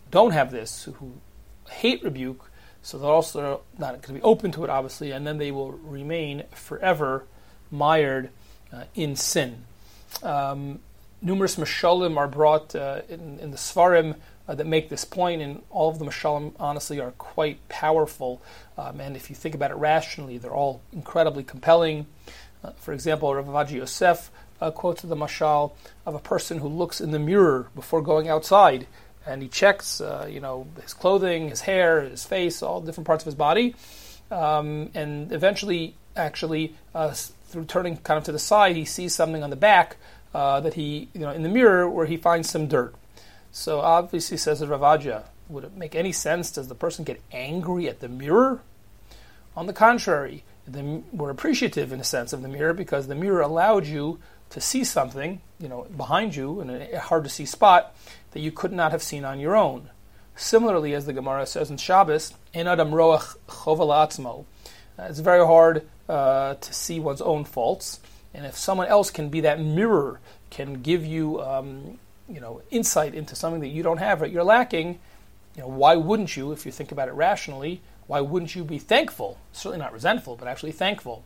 don't 0.09 0.31
have 0.31 0.51
this, 0.51 0.85
who 0.85 1.15
hate 1.69 2.01
rebuke, 2.01 2.49
so 2.85 2.99
they're 2.99 3.09
also 3.09 3.61
not 3.79 3.93
going 3.93 4.01
to 4.01 4.13
be 4.13 4.21
open 4.21 4.51
to 4.51 4.63
it, 4.63 4.69
obviously, 4.69 5.09
and 5.09 5.25
then 5.25 5.39
they 5.39 5.51
will 5.51 5.71
remain 5.71 6.43
forever 6.53 7.23
mired 7.71 8.29
uh, 8.71 8.83
in 8.93 9.15
sin. 9.15 9.63
Um, 10.21 10.77
numerous 11.19 11.55
mashalim 11.55 12.15
are 12.15 12.27
brought 12.27 12.75
uh, 12.75 13.01
in, 13.09 13.39
in, 13.39 13.49
the 13.49 13.57
Svarim 13.57 14.17
uh, 14.47 14.53
that 14.53 14.67
make 14.67 14.89
this 14.89 15.03
point, 15.03 15.41
and 15.41 15.63
all 15.71 15.89
of 15.89 15.97
the 15.97 16.05
mashalim, 16.05 16.53
honestly, 16.59 16.99
are 16.99 17.09
quite 17.13 17.67
powerful. 17.69 18.39
Um, 18.77 19.01
and 19.01 19.15
if 19.15 19.31
you 19.31 19.35
think 19.35 19.55
about 19.55 19.71
it 19.71 19.77
rationally, 19.77 20.37
they're 20.37 20.51
all 20.51 20.81
incredibly 20.93 21.43
compelling. 21.43 22.05
Uh, 22.63 22.69
for 22.73 22.93
example, 22.93 23.33
Rav 23.33 23.47
Avaji 23.47 23.77
Yosef 23.77 24.29
uh, 24.61 24.69
quotes 24.69 25.01
the 25.01 25.15
mashal 25.15 25.71
of 26.05 26.13
a 26.13 26.19
person 26.19 26.59
who 26.59 26.67
looks 26.67 27.01
in 27.01 27.09
the 27.09 27.19
mirror 27.19 27.67
before 27.73 28.03
going 28.03 28.29
outside 28.29 28.85
and 29.25 29.41
he 29.41 29.47
checks, 29.47 30.01
uh, 30.01 30.27
you 30.29 30.39
know, 30.39 30.67
his 30.81 30.93
clothing, 30.93 31.49
his 31.49 31.61
hair, 31.61 32.01
his 32.01 32.25
face, 32.25 32.61
all 32.61 32.81
different 32.81 33.07
parts 33.07 33.23
of 33.23 33.25
his 33.25 33.35
body, 33.35 33.75
um, 34.31 34.89
and 34.93 35.31
eventually, 35.31 35.95
actually, 36.15 36.75
uh, 36.93 37.13
through 37.47 37.65
turning 37.65 37.97
kind 37.97 38.17
of 38.17 38.23
to 38.25 38.31
the 38.31 38.39
side, 38.39 38.75
he 38.75 38.85
sees 38.85 39.13
something 39.13 39.43
on 39.43 39.49
the 39.49 39.55
back 39.55 39.97
uh, 40.33 40.59
that 40.59 40.73
he, 40.73 41.09
you 41.13 41.21
know, 41.21 41.31
in 41.31 41.43
the 41.43 41.49
mirror 41.49 41.89
where 41.89 42.05
he 42.05 42.17
finds 42.17 42.49
some 42.49 42.67
dirt. 42.67 42.93
So 43.51 43.79
obviously, 43.79 44.37
says 44.37 44.59
the 44.59 44.67
Ravaja, 44.67 45.23
would 45.47 45.63
it 45.63 45.77
make 45.77 45.95
any 45.95 46.11
sense? 46.11 46.51
Does 46.51 46.67
the 46.67 46.75
person 46.75 47.05
get 47.05 47.21
angry 47.31 47.87
at 47.87 47.99
the 47.99 48.09
mirror? 48.09 48.61
On 49.55 49.67
the 49.67 49.73
contrary, 49.73 50.43
the, 50.67 51.01
we're 51.13 51.29
appreciative 51.29 51.93
in 51.93 51.99
a 51.99 52.03
sense 52.03 52.33
of 52.33 52.41
the 52.41 52.47
mirror 52.47 52.73
because 52.73 53.07
the 53.07 53.15
mirror 53.15 53.41
allowed 53.41 53.85
you 53.85 54.19
to 54.49 54.61
see 54.61 54.83
something, 54.83 55.41
you 55.59 55.67
know, 55.67 55.87
behind 55.95 56.35
you 56.35 56.61
in 56.61 56.69
a 56.69 56.99
hard 56.99 57.23
to 57.23 57.29
see 57.29 57.45
spot 57.45 57.95
that 58.31 58.39
you 58.39 58.51
could 58.51 58.71
not 58.71 58.91
have 58.91 59.03
seen 59.03 59.25
on 59.25 59.39
your 59.39 59.55
own. 59.55 59.89
Similarly, 60.35 60.93
as 60.93 61.05
the 61.05 61.13
Gemara 61.13 61.45
says 61.45 61.69
in 61.69 61.77
Shabbos, 61.77 62.33
in 62.53 62.67
Adam 62.67 62.93
Roach 62.93 63.21
Choval 63.47 64.45
uh, 64.99 65.03
It's 65.03 65.19
very 65.19 65.45
hard 65.45 65.87
uh, 66.09 66.55
to 66.55 66.73
see 66.73 66.99
one's 66.99 67.21
own 67.21 67.45
faults, 67.45 67.99
and 68.33 68.45
if 68.45 68.57
someone 68.57 68.87
else 68.87 69.09
can 69.09 69.29
be 69.29 69.41
that 69.41 69.61
mirror, 69.61 70.19
can 70.49 70.81
give 70.81 71.05
you, 71.05 71.41
um, 71.41 71.97
you 72.27 72.41
know, 72.41 72.61
insight 72.69 73.15
into 73.15 73.35
something 73.35 73.61
that 73.61 73.69
you 73.69 73.81
don't 73.81 73.97
have, 73.97 74.19
that 74.19 74.31
you're 74.31 74.43
lacking, 74.43 74.99
you 75.55 75.61
know, 75.61 75.69
why 75.69 75.95
wouldn't 75.95 76.35
you, 76.35 76.51
if 76.51 76.65
you 76.65 76.71
think 76.71 76.91
about 76.91 77.07
it 77.07 77.13
rationally, 77.13 77.81
why 78.07 78.21
wouldn't 78.21 78.55
you 78.55 78.63
be 78.63 78.77
thankful? 78.77 79.37
Certainly 79.51 79.83
not 79.83 79.93
resentful, 79.93 80.35
but 80.35 80.47
actually 80.47 80.71
thankful. 80.71 81.23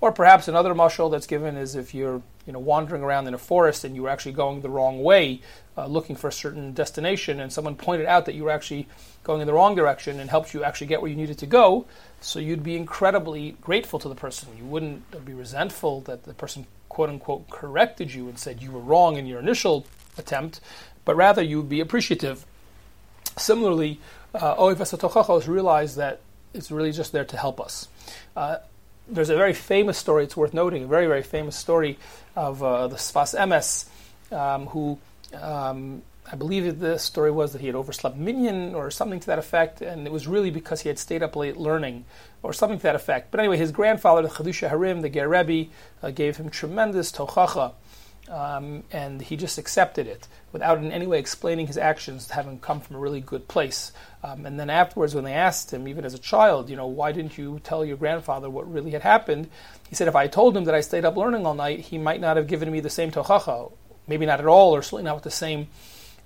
Or 0.00 0.12
perhaps 0.12 0.46
another 0.46 0.74
mushal 0.74 1.10
that's 1.10 1.26
given 1.26 1.56
is 1.56 1.74
if 1.74 1.92
you're 1.92 2.22
you 2.46 2.52
know 2.52 2.58
wandering 2.60 3.02
around 3.02 3.26
in 3.26 3.34
a 3.34 3.38
forest 3.38 3.84
and 3.84 3.96
you 3.96 4.02
were 4.02 4.08
actually 4.08 4.32
going 4.32 4.60
the 4.60 4.70
wrong 4.70 5.02
way, 5.02 5.40
uh, 5.76 5.86
looking 5.86 6.14
for 6.14 6.28
a 6.28 6.32
certain 6.32 6.72
destination, 6.72 7.40
and 7.40 7.52
someone 7.52 7.74
pointed 7.74 8.06
out 8.06 8.26
that 8.26 8.34
you 8.34 8.44
were 8.44 8.50
actually 8.50 8.86
going 9.24 9.40
in 9.40 9.46
the 9.46 9.52
wrong 9.52 9.74
direction 9.74 10.20
and 10.20 10.30
helped 10.30 10.54
you 10.54 10.62
actually 10.62 10.86
get 10.86 11.02
where 11.02 11.10
you 11.10 11.16
needed 11.16 11.38
to 11.38 11.46
go. 11.46 11.86
So 12.20 12.38
you'd 12.38 12.62
be 12.62 12.76
incredibly 12.76 13.56
grateful 13.60 13.98
to 13.98 14.08
the 14.08 14.14
person. 14.14 14.48
You 14.56 14.64
wouldn't 14.64 15.24
be 15.24 15.34
resentful 15.34 16.02
that 16.02 16.24
the 16.24 16.34
person 16.34 16.66
quote 16.88 17.08
unquote 17.10 17.50
corrected 17.50 18.14
you 18.14 18.28
and 18.28 18.38
said 18.38 18.62
you 18.62 18.70
were 18.70 18.80
wrong 18.80 19.16
in 19.16 19.26
your 19.26 19.40
initial 19.40 19.84
attempt, 20.16 20.60
but 21.04 21.16
rather 21.16 21.42
you 21.42 21.58
would 21.58 21.68
be 21.68 21.80
appreciative. 21.80 22.46
Similarly, 23.36 24.00
uh, 24.38 24.56
Oivasatochachos 24.56 25.46
realized 25.48 25.96
that 25.96 26.20
it's 26.54 26.70
really 26.70 26.92
just 26.92 27.12
there 27.12 27.24
to 27.24 27.36
help 27.36 27.60
us. 27.60 27.88
Uh, 28.36 28.56
there's 29.08 29.30
a 29.30 29.36
very 29.36 29.54
famous 29.54 29.96
story, 29.98 30.24
it's 30.24 30.36
worth 30.36 30.54
noting, 30.54 30.84
a 30.84 30.86
very, 30.86 31.06
very 31.06 31.22
famous 31.22 31.56
story 31.56 31.98
of 32.36 32.62
uh, 32.62 32.88
the 32.88 32.96
Sfas 32.96 33.38
Emes, 33.38 33.88
um, 34.36 34.66
who 34.66 34.98
um, 35.34 36.02
I 36.30 36.36
believe 36.36 36.78
the 36.78 36.98
story 36.98 37.30
was 37.30 37.52
that 37.52 37.60
he 37.60 37.66
had 37.66 37.76
overslept 37.76 38.16
minyan 38.16 38.74
or 38.74 38.90
something 38.90 39.18
to 39.20 39.26
that 39.28 39.38
effect, 39.38 39.80
and 39.80 40.06
it 40.06 40.12
was 40.12 40.26
really 40.26 40.50
because 40.50 40.82
he 40.82 40.88
had 40.88 40.98
stayed 40.98 41.22
up 41.22 41.36
late 41.36 41.56
learning 41.56 42.04
or 42.42 42.52
something 42.52 42.78
to 42.78 42.82
that 42.82 42.94
effect. 42.94 43.30
But 43.30 43.40
anyway, 43.40 43.56
his 43.56 43.72
grandfather, 43.72 44.22
the 44.22 44.28
Chiddushei 44.28 44.70
HaRim, 44.70 45.00
the 45.00 45.08
Ger 45.08 45.28
Rebbe, 45.28 45.70
uh, 46.02 46.10
gave 46.10 46.36
him 46.36 46.50
tremendous 46.50 47.10
tochacha, 47.10 47.72
um, 48.30 48.84
and 48.92 49.20
he 49.20 49.36
just 49.36 49.58
accepted 49.58 50.06
it 50.06 50.28
without 50.52 50.78
in 50.78 50.92
any 50.92 51.06
way 51.06 51.18
explaining 51.18 51.66
his 51.66 51.76
actions 51.78 52.30
having 52.30 52.58
come 52.58 52.80
from 52.80 52.96
a 52.96 52.98
really 52.98 53.20
good 53.20 53.48
place. 53.48 53.92
Um, 54.22 54.46
and 54.46 54.58
then 54.58 54.70
afterwards, 54.70 55.14
when 55.14 55.24
they 55.24 55.34
asked 55.34 55.72
him, 55.72 55.86
even 55.88 56.04
as 56.04 56.14
a 56.14 56.18
child, 56.18 56.70
you 56.70 56.76
know, 56.76 56.86
why 56.86 57.12
didn't 57.12 57.38
you 57.38 57.60
tell 57.62 57.84
your 57.84 57.96
grandfather 57.96 58.48
what 58.48 58.70
really 58.70 58.90
had 58.92 59.02
happened? 59.02 59.48
He 59.88 59.94
said, 59.94 60.08
if 60.08 60.16
I 60.16 60.26
told 60.26 60.56
him 60.56 60.64
that 60.64 60.74
I 60.74 60.80
stayed 60.80 61.04
up 61.04 61.16
learning 61.16 61.46
all 61.46 61.54
night, 61.54 61.80
he 61.80 61.98
might 61.98 62.20
not 62.20 62.36
have 62.36 62.46
given 62.46 62.70
me 62.70 62.80
the 62.80 62.90
same 62.90 63.10
tochacha, 63.10 63.72
maybe 64.06 64.26
not 64.26 64.40
at 64.40 64.46
all, 64.46 64.74
or 64.74 64.82
certainly 64.82 65.04
not 65.04 65.14
with 65.14 65.24
the 65.24 65.30
same 65.30 65.68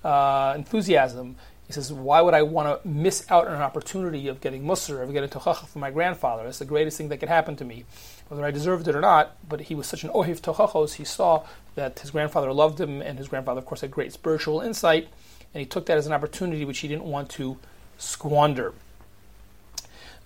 uh, 0.03 0.53
enthusiasm. 0.55 1.35
He 1.67 1.71
says, 1.71 1.93
why 1.93 2.19
would 2.19 2.33
I 2.33 2.41
want 2.41 2.83
to 2.83 2.87
miss 2.87 3.25
out 3.31 3.47
on 3.47 3.53
an 3.53 3.61
opportunity 3.61 4.27
of 4.27 4.41
getting 4.41 4.63
musr, 4.63 5.01
of 5.01 5.13
getting 5.13 5.29
tochacha 5.29 5.65
from 5.67 5.79
my 5.79 5.91
grandfather? 5.91 6.43
That's 6.43 6.59
the 6.59 6.65
greatest 6.65 6.97
thing 6.97 7.07
that 7.09 7.17
could 7.17 7.29
happen 7.29 7.55
to 7.55 7.65
me, 7.65 7.85
whether 8.27 8.43
I 8.43 8.51
deserved 8.51 8.87
it 8.87 8.95
or 8.95 9.01
not. 9.01 9.37
But 9.47 9.61
he 9.61 9.75
was 9.75 9.87
such 9.87 10.03
an 10.03 10.09
ohiv 10.09 10.41
tochachos, 10.41 10.95
he 10.95 11.05
saw 11.05 11.45
that 11.75 11.99
his 11.99 12.11
grandfather 12.11 12.51
loved 12.53 12.79
him, 12.79 13.01
and 13.01 13.17
his 13.17 13.27
grandfather, 13.27 13.59
of 13.59 13.65
course, 13.65 13.81
had 13.81 13.91
great 13.91 14.13
spiritual 14.13 14.61
insight, 14.61 15.07
and 15.53 15.59
he 15.59 15.65
took 15.65 15.85
that 15.87 15.97
as 15.97 16.07
an 16.07 16.13
opportunity 16.13 16.65
which 16.65 16.79
he 16.79 16.87
didn't 16.87 17.05
want 17.05 17.29
to 17.29 17.57
squander. 17.97 18.73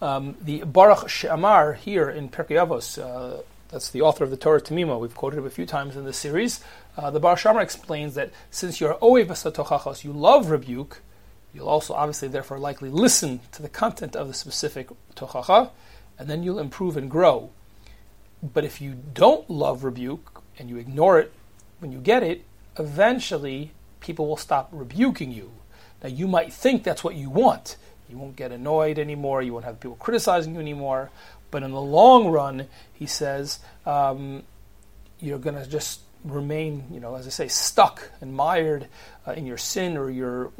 Um, 0.01 0.35
the 0.41 0.63
Baruch 0.63 1.09
She'amar 1.09 1.73
here 1.73 2.09
in 2.09 2.29
Pirkei 2.29 2.51
Avos, 2.51 3.01
uh, 3.01 3.41
that's 3.69 3.89
the 3.89 4.01
author 4.01 4.23
of 4.23 4.29
the 4.29 4.37
Torah 4.37 4.61
Tamima, 4.61 4.99
we've 4.99 5.15
quoted 5.15 5.37
him 5.39 5.45
a 5.45 5.49
few 5.49 5.65
times 5.65 5.95
in 5.95 6.05
this 6.05 6.17
series. 6.17 6.61
Uh, 6.95 7.09
the 7.11 7.19
Baruch 7.19 7.39
She'amar 7.39 7.61
explains 7.61 8.15
that 8.15 8.31
since 8.51 8.79
you're 8.79 8.95
oev 8.95 9.27
tochachos, 9.27 10.03
you 10.03 10.13
love 10.13 10.49
rebuke, 10.49 11.01
you'll 11.53 11.67
also 11.67 11.93
obviously 11.93 12.27
therefore 12.27 12.59
likely 12.59 12.89
listen 12.89 13.39
to 13.53 13.61
the 13.61 13.69
content 13.69 14.15
of 14.15 14.27
the 14.27 14.33
specific 14.33 14.89
tochacha, 15.15 15.71
and 16.19 16.29
then 16.29 16.43
you'll 16.43 16.59
improve 16.59 16.95
and 16.97 17.09
grow. 17.09 17.49
But 18.41 18.63
if 18.63 18.79
you 18.79 18.97
don't 19.13 19.49
love 19.49 19.83
rebuke 19.83 20.43
and 20.59 20.69
you 20.69 20.77
ignore 20.77 21.19
it 21.19 21.33
when 21.79 21.91
you 21.91 22.00
get 22.00 22.24
it, 22.24 22.43
eventually 22.77 23.72
people 24.00 24.27
will 24.27 24.38
stop 24.38 24.69
rebuking 24.72 25.31
you. 25.31 25.51
Now, 26.03 26.10
you 26.10 26.27
might 26.27 26.53
think 26.53 26.84
that's 26.84 27.03
what 27.03 27.15
you 27.15 27.29
want. 27.29 27.75
You 28.10 28.17
won't 28.17 28.36
get 28.36 28.51
annoyed 28.51 29.00
anymore. 29.00 29.41
You 29.41 29.53
won't 29.53 29.65
have 29.65 29.79
people 29.79 29.98
criticizing 29.98 30.53
you 30.53 30.60
anymore. 30.60 31.10
But 31.51 31.63
in 31.63 31.72
the 31.72 31.81
long 31.81 32.27
run, 32.27 32.67
he 32.93 33.05
says, 33.05 33.60
um, 33.86 34.43
you're 35.19 35.39
going 35.39 35.55
to 35.55 35.67
just 35.67 36.01
remain, 36.24 36.86
you 36.91 37.00
know, 37.00 37.15
as 37.15 37.25
I 37.25 37.29
say, 37.29 37.48
stuck 37.48 38.12
and 38.22 38.34
mired 38.34 38.88
uh, 39.27 39.31
in 39.31 39.46
your 39.46 39.57
sin 39.57 39.98
or 39.98 40.10
your 40.10 40.51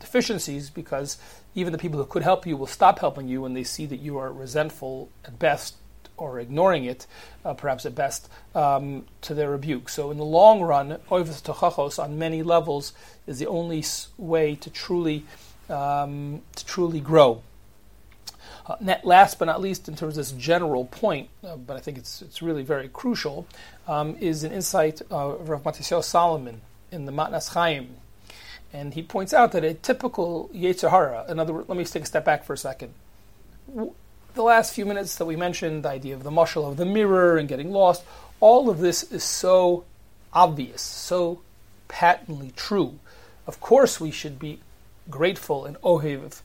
deficiencies 0.00 0.70
because 0.70 1.18
even 1.54 1.72
the 1.72 1.78
people 1.78 1.98
who 1.98 2.06
could 2.06 2.22
help 2.22 2.46
you 2.46 2.56
will 2.56 2.66
stop 2.66 2.98
helping 2.98 3.28
you 3.28 3.40
when 3.40 3.54
they 3.54 3.64
see 3.64 3.86
that 3.86 3.96
you 3.96 4.18
are 4.18 4.32
resentful 4.32 5.08
at 5.24 5.38
best 5.38 5.76
or 6.16 6.40
ignoring 6.40 6.84
it, 6.84 7.06
uh, 7.44 7.54
perhaps 7.54 7.86
at 7.86 7.94
best, 7.94 8.28
um, 8.54 9.04
to 9.20 9.34
their 9.34 9.50
rebuke. 9.50 9.88
So 9.88 10.10
in 10.10 10.18
the 10.18 10.24
long 10.24 10.60
run, 10.62 10.98
oivus 11.10 11.42
tochachos 11.42 12.02
on 12.02 12.18
many 12.18 12.42
levels 12.42 12.92
is 13.26 13.38
the 13.38 13.46
only 13.46 13.84
way 14.16 14.54
to 14.56 14.70
truly 14.70 15.24
um, 15.68 16.42
to 16.54 16.64
truly 16.64 17.00
grow. 17.00 17.42
Uh, 18.66 18.76
last 19.04 19.38
but 19.38 19.44
not 19.44 19.60
least, 19.60 19.88
in 19.88 19.94
terms 19.94 20.16
of 20.16 20.24
this 20.24 20.32
general 20.32 20.86
point, 20.86 21.28
uh, 21.44 21.56
but 21.56 21.76
I 21.76 21.80
think 21.80 21.98
it's 21.98 22.22
it's 22.22 22.42
really 22.42 22.62
very 22.62 22.88
crucial, 22.88 23.46
um, 23.86 24.16
is 24.18 24.42
an 24.42 24.52
insight 24.52 25.02
of 25.10 25.48
Rav 25.48 25.62
Matisyahu 25.62 26.02
Salomon 26.02 26.60
in 26.90 27.06
the 27.06 27.12
Matnas 27.12 27.52
Chaim, 27.54 27.96
and 28.72 28.94
he 28.94 29.02
points 29.02 29.32
out 29.32 29.52
that 29.52 29.64
a 29.64 29.74
typical 29.74 30.50
Yetzer 30.52 30.90
Hara, 30.90 31.24
in 31.28 31.38
other 31.38 31.52
words, 31.52 31.68
let 31.68 31.78
me 31.78 31.84
take 31.84 32.02
a 32.02 32.06
step 32.06 32.24
back 32.24 32.44
for 32.44 32.54
a 32.54 32.58
second 32.58 32.92
the 34.36 34.42
last 34.42 34.74
few 34.74 34.86
minutes 34.86 35.16
that 35.16 35.24
we 35.24 35.34
mentioned, 35.34 35.82
the 35.82 35.88
idea 35.88 36.14
of 36.14 36.22
the 36.22 36.30
mushal 36.30 36.70
of 36.70 36.76
the 36.76 36.84
mirror 36.84 37.36
and 37.36 37.48
getting 37.48 37.72
lost, 37.72 38.04
all 38.38 38.70
of 38.70 38.78
this 38.78 39.02
is 39.10 39.24
so 39.24 39.84
obvious, 40.32 40.82
so 40.82 41.40
patently 41.88 42.52
true. 42.54 42.98
Of 43.46 43.60
course, 43.60 43.98
we 43.98 44.10
should 44.10 44.38
be 44.38 44.60
grateful 45.10 45.64
and 45.64 45.76
ohev 45.80 46.40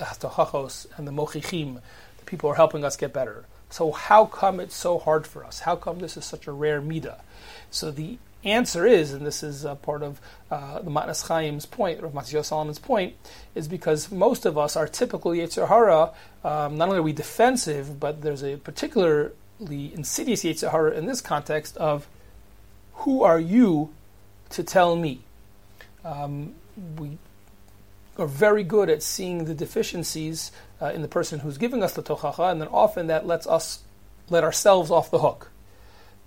tachachos 0.00 0.86
and 0.96 1.06
the 1.06 1.12
mochichim, 1.12 1.80
the 2.18 2.24
people 2.24 2.48
who 2.48 2.52
are 2.52 2.56
helping 2.56 2.84
us 2.84 2.96
get 2.96 3.12
better. 3.12 3.44
So 3.70 3.92
how 3.92 4.26
come 4.26 4.60
it's 4.60 4.76
so 4.76 4.98
hard 4.98 5.26
for 5.26 5.44
us? 5.44 5.60
How 5.60 5.76
come 5.76 5.98
this 5.98 6.16
is 6.16 6.24
such 6.24 6.46
a 6.46 6.52
rare 6.52 6.80
midah? 6.80 7.20
So 7.70 7.90
the 7.90 8.18
answer 8.46 8.86
is, 8.86 9.12
and 9.12 9.26
this 9.26 9.42
is 9.42 9.66
part 9.82 10.02
of 10.02 10.20
uh, 10.50 10.80
the 10.80 10.90
Matnas 10.90 11.26
Chaim's 11.26 11.66
point, 11.66 12.02
or 12.02 12.08
Matisyahu 12.08 12.44
Salomon's 12.44 12.78
point, 12.78 13.14
is 13.54 13.68
because 13.68 14.10
most 14.10 14.46
of 14.46 14.56
us 14.56 14.76
are 14.76 14.86
typical 14.86 15.32
Yetzer 15.32 15.68
Hara. 15.68 16.12
Um, 16.44 16.78
not 16.78 16.88
only 16.88 16.98
are 16.98 17.02
we 17.02 17.12
defensive, 17.12 17.98
but 17.98 18.22
there's 18.22 18.42
a 18.42 18.56
particularly 18.56 19.92
insidious 19.94 20.44
Yetzer 20.44 20.70
Hara 20.70 20.92
in 20.92 21.06
this 21.06 21.20
context 21.20 21.76
of 21.76 22.06
who 22.94 23.22
are 23.22 23.40
you 23.40 23.90
to 24.50 24.62
tell 24.62 24.96
me? 24.96 25.20
Um, 26.04 26.54
we 26.98 27.18
are 28.18 28.26
very 28.26 28.62
good 28.62 28.88
at 28.88 29.02
seeing 29.02 29.44
the 29.44 29.54
deficiencies 29.54 30.52
uh, 30.80 30.86
in 30.86 31.02
the 31.02 31.08
person 31.08 31.40
who's 31.40 31.58
giving 31.58 31.82
us 31.82 31.94
the 31.94 32.02
tochacha, 32.02 32.50
and 32.50 32.60
then 32.60 32.68
often 32.68 33.08
that 33.08 33.26
lets 33.26 33.46
us 33.46 33.82
let 34.30 34.44
ourselves 34.44 34.90
off 34.90 35.10
the 35.10 35.18
hook. 35.18 35.50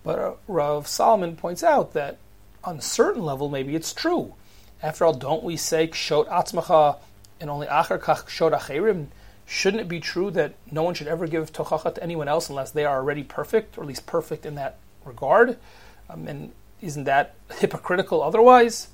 But 0.03 0.19
uh, 0.19 0.33
Rav 0.47 0.87
Salomon 0.87 1.35
points 1.35 1.63
out 1.63 1.93
that 1.93 2.17
on 2.63 2.77
a 2.77 2.81
certain 2.81 3.23
level, 3.23 3.49
maybe 3.49 3.75
it's 3.75 3.93
true. 3.93 4.33
After 4.81 5.05
all, 5.05 5.13
don't 5.13 5.43
we 5.43 5.57
say 5.57 5.87
kshot 5.87 6.27
atzmacha 6.27 6.97
and 7.39 7.49
only 7.49 7.67
achar 7.67 7.99
kach 7.99 8.25
kshot 8.25 8.57
acherim? 8.57 9.07
Shouldn't 9.45 9.81
it 9.81 9.87
be 9.87 9.99
true 9.99 10.29
that 10.31 10.53
no 10.71 10.83
one 10.83 10.93
should 10.93 11.07
ever 11.07 11.27
give 11.27 11.51
tochacha 11.51 11.95
to 11.95 12.03
anyone 12.03 12.27
else 12.27 12.49
unless 12.49 12.71
they 12.71 12.85
are 12.85 12.97
already 12.97 13.23
perfect, 13.23 13.77
or 13.77 13.81
at 13.81 13.87
least 13.87 14.05
perfect 14.05 14.45
in 14.45 14.55
that 14.55 14.77
regard? 15.03 15.57
Um, 16.09 16.27
and 16.27 16.51
isn't 16.81 17.05
that 17.05 17.33
hypocritical 17.59 18.21
otherwise? 18.21 18.89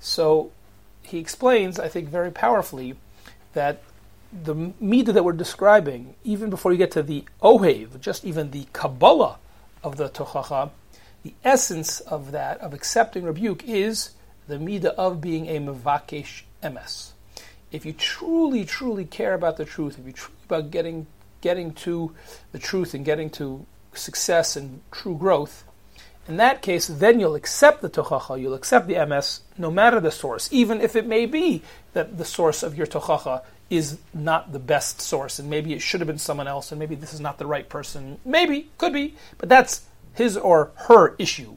So 0.00 0.50
he 1.02 1.18
explains, 1.18 1.78
I 1.78 1.88
think, 1.88 2.08
very 2.08 2.30
powerfully 2.30 2.96
that 3.52 3.82
the 4.32 4.54
midah 4.54 5.12
that 5.12 5.24
we're 5.24 5.32
describing, 5.32 6.14
even 6.24 6.50
before 6.50 6.72
you 6.72 6.78
get 6.78 6.90
to 6.92 7.02
the 7.02 7.24
ohev, 7.42 8.00
just 8.00 8.24
even 8.24 8.50
the 8.50 8.66
Kabbalah 8.72 9.38
of 9.84 9.96
the 9.96 10.08
tochacha, 10.08 10.70
the 11.22 11.34
essence 11.44 12.00
of 12.00 12.32
that, 12.32 12.60
of 12.60 12.74
accepting 12.74 13.24
rebuke, 13.24 13.62
is 13.64 14.10
the 14.48 14.56
midah 14.56 14.94
of 14.96 15.20
being 15.20 15.46
a 15.46 15.60
mevakesh 15.60 16.42
emes. 16.62 17.12
If 17.70 17.86
you 17.86 17.92
truly, 17.92 18.64
truly 18.64 19.04
care 19.04 19.34
about 19.34 19.56
the 19.56 19.64
truth, 19.64 19.98
if 19.98 20.06
you 20.06 20.12
truly 20.12 20.38
about 20.46 20.70
getting 20.70 21.06
getting 21.40 21.74
to 21.74 22.14
the 22.52 22.58
truth 22.58 22.94
and 22.94 23.04
getting 23.04 23.28
to 23.28 23.66
success 23.92 24.56
and 24.56 24.80
true 24.90 25.16
growth, 25.16 25.64
in 26.26 26.38
that 26.38 26.62
case, 26.62 26.86
then 26.86 27.20
you'll 27.20 27.34
accept 27.34 27.82
the 27.82 27.90
tochacha, 27.90 28.40
you'll 28.40 28.54
accept 28.54 28.86
the 28.86 28.94
emes, 28.94 29.40
no 29.58 29.70
matter 29.70 30.00
the 30.00 30.10
source, 30.10 30.48
even 30.50 30.80
if 30.80 30.96
it 30.96 31.06
may 31.06 31.26
be 31.26 31.62
that 31.92 32.16
the 32.16 32.24
source 32.24 32.62
of 32.62 32.76
your 32.76 32.86
tochacha 32.86 33.42
is 33.70 33.98
not 34.12 34.52
the 34.52 34.58
best 34.58 35.00
source, 35.00 35.38
and 35.38 35.48
maybe 35.48 35.72
it 35.72 35.80
should 35.80 36.00
have 36.00 36.06
been 36.06 36.18
someone 36.18 36.46
else, 36.46 36.70
and 36.70 36.78
maybe 36.78 36.94
this 36.94 37.14
is 37.14 37.20
not 37.20 37.38
the 37.38 37.46
right 37.46 37.68
person. 37.68 38.18
Maybe, 38.24 38.68
could 38.78 38.92
be, 38.92 39.14
but 39.38 39.48
that's 39.48 39.82
his 40.12 40.36
or 40.36 40.70
her 40.88 41.16
issue. 41.18 41.56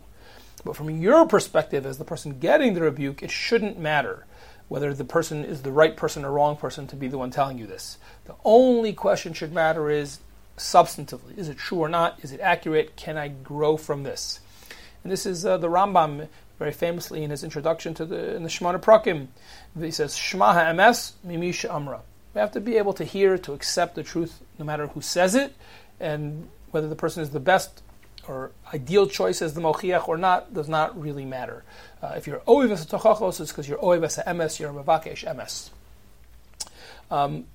But 0.65 0.75
from 0.75 0.89
your 0.89 1.25
perspective, 1.27 1.85
as 1.85 1.97
the 1.97 2.05
person 2.05 2.39
getting 2.39 2.73
the 2.73 2.81
rebuke, 2.81 3.21
it 3.21 3.31
shouldn't 3.31 3.77
matter. 3.77 4.25
whether 4.67 4.93
the 4.93 5.05
person 5.05 5.45
is 5.45 5.61
the 5.61 5.71
right 5.71 5.95
person 5.95 6.25
or 6.25 6.31
wrong 6.31 6.55
person 6.55 6.87
to 6.87 6.95
be 6.95 7.07
the 7.07 7.17
one 7.17 7.31
telling 7.31 7.57
you 7.57 7.65
this. 7.65 7.97
The 8.25 8.35
only 8.43 8.93
question 8.93 9.33
should 9.33 9.53
matter 9.53 9.89
is 9.89 10.19
substantively. 10.57 11.37
Is 11.37 11.49
it 11.49 11.57
true 11.57 11.79
or 11.79 11.89
not? 11.89 12.19
Is 12.21 12.31
it 12.31 12.41
accurate? 12.41 12.95
Can 12.95 13.17
I 13.17 13.29
grow 13.29 13.77
from 13.77 14.03
this? 14.03 14.39
And 15.03 15.11
this 15.11 15.25
is 15.25 15.45
uh, 15.45 15.57
the 15.57 15.69
Rambam 15.69 16.27
very 16.59 16.71
famously 16.71 17.23
in 17.23 17.29
his 17.29 17.43
introduction 17.43 17.93
to 17.95 18.05
the 18.05 18.35
in 18.35 18.43
the 18.43 18.49
Shemona 18.49 18.79
Prakim. 18.79 19.27
He 19.79 19.91
says, 19.91 20.15
Shema 20.15 20.53
ha'emes 20.53 21.13
mimisha 21.25 21.73
amra. 21.73 22.01
We 22.33 22.41
have 22.41 22.51
to 22.51 22.59
be 22.59 22.77
able 22.77 22.93
to 22.93 23.03
hear, 23.03 23.37
to 23.39 23.53
accept 23.53 23.95
the 23.95 24.03
truth, 24.03 24.41
no 24.59 24.65
matter 24.65 24.87
who 24.87 25.01
says 25.01 25.35
it, 25.35 25.55
and 25.99 26.47
whether 26.71 26.87
the 26.87 26.95
person 26.95 27.23
is 27.23 27.31
the 27.31 27.39
best 27.39 27.81
or 28.27 28.51
ideal 28.73 29.07
choice 29.07 29.41
as 29.41 29.53
the 29.53 29.61
mochiach 29.61 30.07
or 30.07 30.17
not 30.17 30.53
does 30.53 30.67
not 30.67 30.99
really 30.99 31.25
matter. 31.25 31.63
Uh, 32.01 32.13
if 32.17 32.27
you're 32.27 32.39
oiv 32.39 32.69
tochachos, 32.87 33.39
it's 33.39 33.51
because 33.51 33.67
you're 33.67 33.79
oiv 33.79 34.03
as 34.03 34.17
emes, 34.17 34.59
you're 34.59 34.69
a 34.69 34.83
mavakesh 34.83 35.25
emes. 35.25 35.69
Um, 37.09 37.45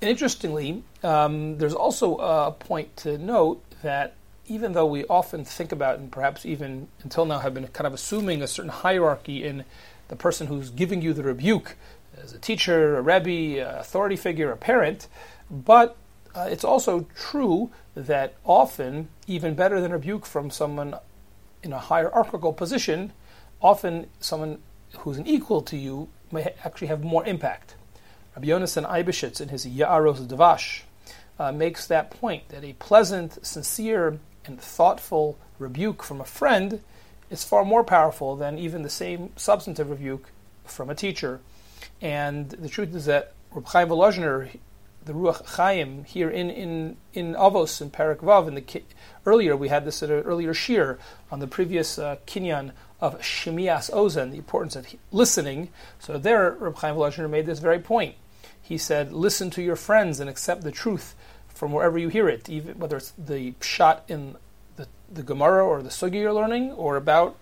and 0.00 0.10
interestingly, 0.10 0.82
um, 1.02 1.56
there's 1.56 1.74
also 1.74 2.16
a 2.16 2.52
point 2.52 2.94
to 2.98 3.16
note 3.16 3.62
that 3.82 4.14
even 4.46 4.72
though 4.72 4.86
we 4.86 5.04
often 5.06 5.44
think 5.44 5.72
about, 5.72 5.98
and 5.98 6.12
perhaps 6.12 6.44
even 6.44 6.88
until 7.02 7.24
now 7.24 7.38
have 7.38 7.54
been 7.54 7.66
kind 7.68 7.86
of 7.86 7.94
assuming 7.94 8.42
a 8.42 8.46
certain 8.46 8.70
hierarchy 8.70 9.44
in 9.44 9.64
the 10.08 10.16
person 10.16 10.46
who's 10.46 10.70
giving 10.70 11.00
you 11.02 11.12
the 11.12 11.22
rebuke 11.22 11.76
as 12.22 12.32
a 12.32 12.38
teacher, 12.38 12.96
a 12.96 13.02
rebbe, 13.02 13.60
a 13.60 13.80
authority 13.80 14.16
figure, 14.16 14.52
a 14.52 14.56
parent, 14.56 15.08
but 15.50 15.96
uh, 16.34 16.48
it's 16.50 16.64
also 16.64 17.06
true 17.16 17.70
that 17.94 18.34
often, 18.44 19.08
even 19.26 19.54
better 19.54 19.80
than 19.80 19.92
rebuke 19.92 20.26
from 20.26 20.50
someone 20.50 20.94
in 21.62 21.72
a 21.72 21.78
hierarchical 21.78 22.52
position, 22.52 23.12
often 23.62 24.08
someone 24.20 24.58
who's 24.98 25.16
an 25.16 25.26
equal 25.26 25.62
to 25.62 25.76
you 25.76 26.08
may 26.30 26.54
actually 26.64 26.88
have 26.88 27.02
more 27.02 27.24
impact. 27.24 27.74
Rabbi 28.36 28.48
Yonasan 28.48 28.88
Eibeshitz 28.88 29.40
in 29.40 29.48
his 29.48 29.64
Ya'aros 29.64 30.26
Devash 30.26 30.82
uh, 31.38 31.52
makes 31.52 31.86
that 31.86 32.10
point 32.10 32.48
that 32.48 32.64
a 32.64 32.72
pleasant, 32.74 33.44
sincere, 33.46 34.18
and 34.46 34.60
thoughtful 34.60 35.38
rebuke 35.58 36.02
from 36.02 36.20
a 36.20 36.24
friend 36.24 36.80
is 37.30 37.44
far 37.44 37.64
more 37.64 37.84
powerful 37.84 38.36
than 38.36 38.58
even 38.58 38.82
the 38.82 38.90
same 38.90 39.30
substantive 39.36 39.90
rebuke 39.90 40.30
from 40.64 40.90
a 40.90 40.94
teacher. 40.94 41.40
And 42.00 42.50
the 42.50 42.68
truth 42.68 42.94
is 42.94 43.06
that 43.06 43.32
Reb 43.52 43.66
Chaim 43.66 43.88
Volozhiner, 43.88 44.58
the 45.04 45.12
Ruach 45.12 45.44
Chaim, 45.56 46.04
here 46.04 46.30
in, 46.30 46.50
in, 46.50 46.96
in 47.12 47.34
Avos, 47.34 47.80
in 47.80 47.90
Parak 47.90 48.18
Vav, 48.18 48.48
in 48.48 48.54
the, 48.54 48.82
earlier 49.26 49.56
we 49.56 49.68
had 49.68 49.84
this 49.84 50.02
at 50.02 50.10
an 50.10 50.22
earlier 50.22 50.52
shiur 50.52 50.98
on 51.30 51.40
the 51.40 51.46
previous 51.46 51.98
uh, 51.98 52.16
kinyan 52.26 52.72
of 53.00 53.20
Shemias 53.20 53.90
Ozen, 53.92 54.30
the 54.30 54.38
importance 54.38 54.76
of 54.76 54.86
listening. 55.12 55.68
So 55.98 56.18
there, 56.18 56.52
Reb 56.52 56.76
Chaim 56.76 56.94
Volozhiner 56.94 57.30
made 57.30 57.46
this 57.46 57.58
very 57.58 57.78
point. 57.78 58.14
He 58.60 58.78
said, 58.78 59.12
listen 59.12 59.50
to 59.50 59.62
your 59.62 59.76
friends 59.76 60.20
and 60.20 60.30
accept 60.30 60.62
the 60.62 60.72
truth 60.72 61.14
from 61.54 61.72
wherever 61.72 61.96
you 61.96 62.08
hear 62.08 62.28
it, 62.28 62.48
even 62.48 62.78
whether 62.78 62.96
it's 62.96 63.12
the 63.16 63.54
shot 63.60 64.04
in 64.08 64.36
the, 64.76 64.86
the 65.10 65.22
Gemara 65.22 65.64
or 65.64 65.82
the 65.82 65.88
Sugya 65.88 66.20
you're 66.20 66.32
learning, 66.32 66.72
or 66.72 66.96
about 66.96 67.36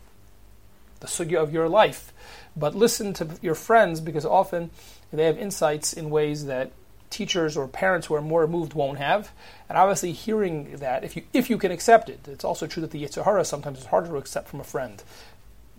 the 1.00 1.06
Sugya 1.06 1.42
of 1.42 1.52
your 1.52 1.68
life. 1.68 2.12
But 2.56 2.74
listen 2.74 3.14
to 3.14 3.28
your 3.40 3.54
friends 3.54 4.00
because 4.00 4.26
often 4.26 4.70
they 5.12 5.24
have 5.24 5.38
insights 5.38 5.92
in 5.92 6.10
ways 6.10 6.46
that 6.46 6.72
teachers 7.10 7.56
or 7.56 7.68
parents 7.68 8.06
who 8.06 8.14
are 8.14 8.22
more 8.22 8.40
removed 8.40 8.74
won't 8.74 8.98
have. 8.98 9.30
And 9.68 9.78
obviously, 9.78 10.12
hearing 10.12 10.76
that, 10.76 11.04
if 11.04 11.16
you 11.16 11.22
if 11.32 11.48
you 11.48 11.58
can 11.58 11.70
accept 11.70 12.08
it, 12.08 12.20
it's 12.26 12.44
also 12.44 12.66
true 12.66 12.80
that 12.80 12.90
the 12.90 13.02
Yetzer 13.02 13.24
Hara 13.24 13.44
sometimes 13.44 13.78
is 13.78 13.86
harder 13.86 14.08
to 14.08 14.16
accept 14.16 14.48
from 14.48 14.60
a 14.60 14.64
friend. 14.64 15.02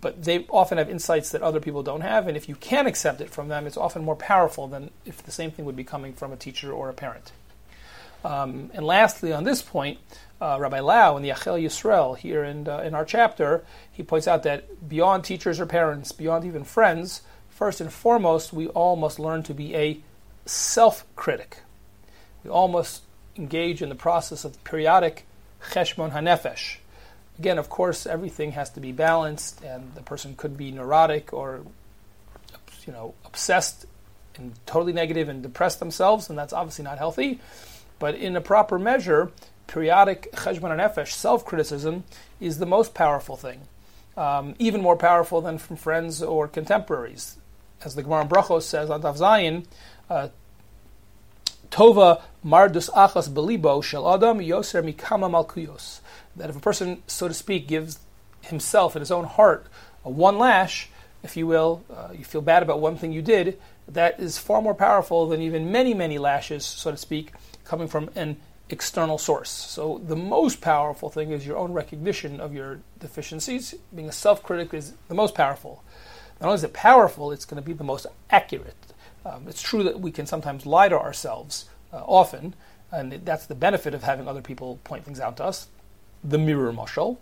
But 0.01 0.23
they 0.23 0.45
often 0.49 0.77
have 0.77 0.89
insights 0.89 1.29
that 1.31 1.41
other 1.41 1.61
people 1.61 1.81
don't 1.81 2.01
have, 2.01 2.27
and 2.27 2.35
if 2.35 2.49
you 2.49 2.55
can 2.55 2.87
accept 2.87 3.21
it 3.21 3.29
from 3.29 3.47
them, 3.47 3.65
it's 3.65 3.77
often 3.77 4.03
more 4.03 4.17
powerful 4.17 4.67
than 4.67 4.91
if 5.05 5.23
the 5.23 5.31
same 5.31 5.51
thing 5.51 5.65
would 5.65 5.77
be 5.77 5.85
coming 5.85 6.13
from 6.13 6.33
a 6.33 6.37
teacher 6.37 6.73
or 6.73 6.89
a 6.89 6.93
parent. 6.93 7.31
Um, 8.24 8.72
and 8.74 8.86
lastly, 8.86 9.34
on 9.34 9.44
this 9.44 9.62
point, 9.62 10.00
uh, 10.42 10.58
Rabbi 10.60 10.80
Lau 10.80 11.18
in 11.18 11.24
the 11.24 11.30
Yachel 11.30 11.62
Yisrael 11.62 12.18
here 12.18 12.44
in, 12.44 12.68
uh, 12.68 12.80
in 12.80 12.94
our 12.94 13.06
chapter, 13.06 13.63
he 13.92 14.03
points 14.03 14.27
out 14.27 14.44
that 14.44 14.88
beyond 14.88 15.24
teachers 15.24 15.60
or 15.60 15.65
parents, 15.65 16.12
beyond 16.12 16.46
even 16.46 16.63
friends, 16.63 17.22
first 17.50 17.81
and 17.81 17.92
foremost, 17.92 18.53
we 18.53 18.68
all 18.68 18.96
must 18.96 19.20
learn 19.20 19.44
to 19.44 19.53
be 19.53 19.75
a 19.75 20.00
self 20.46 21.05
critic. 21.16 21.59
We 22.44 22.50
all 22.50 22.68
must 22.68 23.03
engage 23.38 23.81
in 23.81 23.90
the 23.90 23.96
process 23.96 24.44
of 24.46 24.62
periodic 24.64 25.25
cheshbon 25.72 26.12
hanefesh. 26.12 26.77
Again, 27.40 27.57
of 27.57 27.70
course, 27.70 28.05
everything 28.05 28.51
has 28.51 28.70
to 28.72 28.79
be 28.79 28.92
balanced, 28.92 29.64
and 29.64 29.96
the 29.96 30.01
person 30.01 30.36
could 30.36 30.57
be 30.57 30.72
neurotic 30.72 31.33
or, 31.33 31.62
you 32.86 32.94
know, 32.94 33.16
obsessed 33.25 33.86
and 34.36 34.53
totally 34.66 34.94
negative 34.94 35.29
and 35.29 35.42
depressed 35.42 35.79
themselves, 35.79 36.29
and 36.29 36.38
that's 36.38 36.53
obviously 36.53 36.83
not 36.83 36.98
healthy. 36.98 37.40
But 38.03 38.16
in 38.16 38.35
a 38.35 38.42
proper 38.42 38.77
measure, 38.77 39.31
periodic 39.66 40.29
cheshbon 40.33 40.75
nefesh, 40.75 41.13
self-criticism, 41.13 42.03
is 42.42 42.57
the 42.57 42.66
most 42.66 42.94
powerful 42.94 43.37
thing, 43.37 43.61
um, 44.18 44.55
even 44.59 44.81
more 44.81 44.98
powerful 44.98 45.39
than 45.39 45.57
from 45.57 45.77
friends 45.77 46.22
or 46.22 46.50
contemporaries. 46.50 47.37
As 47.81 47.96
the 47.96 48.03
Gemara 48.03 48.25
Brachos 48.25 48.63
says 48.63 48.89
on 48.89 49.03
Daf 49.03 49.20
Zayin, 49.20 49.66
uh, 50.09 50.27
Tova 51.72 52.22
mardus 52.46 52.89
achas 52.89 53.29
belibo 53.29 53.81
shel 53.81 54.13
adam 54.13 54.39
yoser 54.39 54.83
mikama 54.83 55.31
malkuyos. 55.31 56.01
That 56.35 56.50
if 56.50 56.57
a 56.57 56.59
person, 56.59 57.03
so 57.07 57.29
to 57.29 57.33
speak, 57.33 57.70
gives 57.70 58.00
himself 58.42 58.98
in 58.98 59.00
his 59.00 59.11
own 59.11 59.24
heart 59.24 59.68
a 60.03 60.09
one 60.09 60.37
lash, 60.37 60.89
if 61.24 61.37
you 61.37 61.48
will, 61.48 61.85
uh, 61.89 62.09
you 62.11 62.25
feel 62.25 62.42
bad 62.42 62.63
about 62.63 62.81
one 62.81 62.98
thing 62.98 63.13
you 63.13 63.22
did, 63.22 63.57
that 63.87 64.20
is 64.20 64.37
far 64.37 64.61
more 64.61 64.75
powerful 64.75 65.29
than 65.29 65.42
even 65.42 65.72
many, 65.72 65.94
many 65.94 66.18
lashes, 66.18 66.66
so 66.66 66.92
to 66.92 66.98
speak, 66.98 67.31
coming 67.65 67.87
from 67.87 68.09
an 68.15 68.37
external 68.69 69.17
source. 69.17 69.49
So 69.49 70.01
the 70.05 70.15
most 70.15 70.61
powerful 70.61 71.09
thing 71.09 71.31
is 71.31 71.45
your 71.45 71.57
own 71.57 71.73
recognition 71.73 72.39
of 72.39 72.53
your 72.53 72.79
deficiencies. 72.99 73.75
Being 73.93 74.09
a 74.09 74.13
self-critic 74.13 74.73
is 74.73 74.93
the 75.07 75.15
most 75.15 75.35
powerful. 75.35 75.83
Not 76.39 76.47
only 76.47 76.55
is 76.55 76.63
it 76.63 76.73
powerful, 76.73 77.31
it's 77.31 77.45
going 77.45 77.61
to 77.61 77.65
be 77.65 77.73
the 77.73 77.83
most 77.83 78.05
accurate. 78.29 78.75
Um, 79.25 79.47
it's 79.47 79.61
true 79.61 79.83
that 79.83 79.99
we 79.99 80.11
can 80.11 80.25
sometimes 80.25 80.65
lie 80.65 80.89
to 80.89 80.99
ourselves 80.99 81.69
uh, 81.93 81.97
often, 81.97 82.55
and 82.91 83.11
that's 83.23 83.45
the 83.45 83.55
benefit 83.55 83.93
of 83.93 84.03
having 84.03 84.27
other 84.27 84.41
people 84.41 84.79
point 84.83 85.05
things 85.05 85.19
out 85.19 85.37
to 85.37 85.43
us, 85.45 85.67
the 86.23 86.37
mirror 86.37 86.73
mushal. 86.73 87.17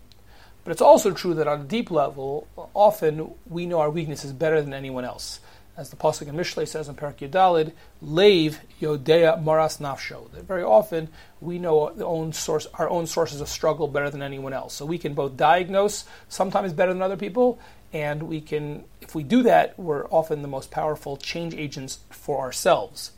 But 0.64 0.72
it's 0.72 0.82
also 0.82 1.12
true 1.12 1.34
that 1.36 1.48
on 1.48 1.62
a 1.62 1.64
deep 1.64 1.92
level, 1.92 2.48
often 2.74 3.34
we 3.50 3.66
know 3.66 3.80
our 3.80 3.90
weaknesses 3.90 4.32
better 4.32 4.62
than 4.62 4.74
anyone 4.74 5.06
else 5.06 5.40
as 5.78 5.90
the 5.90 5.96
pasuk 5.96 6.28
in 6.28 6.36
Mishlei 6.36 6.68
says 6.68 6.88
in 6.88 6.96
Parak 6.96 7.18
Yudalid, 7.18 7.72
"Leiv 8.04 8.58
Yodea 8.82 9.42
Maras 9.42 9.78
Nafsho." 9.78 10.32
That 10.32 10.44
very 10.44 10.64
often 10.64 11.10
we 11.40 11.60
know 11.60 11.88
our 11.88 12.04
own 12.04 12.34
source, 12.34 12.68
our 12.76 12.90
own 12.90 13.08
sources 13.08 13.42
of 13.42 13.50
struggle 13.50 13.88
better 13.88 14.10
than 14.10 14.22
anyone 14.22 14.54
else. 14.54 14.74
So 14.74 14.86
we 14.86 14.98
can 14.98 15.14
both 15.14 15.38
diagnose 15.38 16.06
sometimes 16.30 16.74
better 16.74 16.94
than 16.94 17.02
other 17.02 17.18
people, 17.18 17.60
and 17.94 18.24
we 18.24 18.42
can, 18.42 18.84
if 19.02 19.16
we 19.16 19.24
do 19.24 19.44
that, 19.44 19.78
we're 19.78 20.08
often 20.08 20.42
the 20.42 20.48
most 20.48 20.72
powerful 20.72 21.18
change 21.18 21.54
agents 21.54 22.00
for 22.10 22.40
ourselves. 22.40 23.12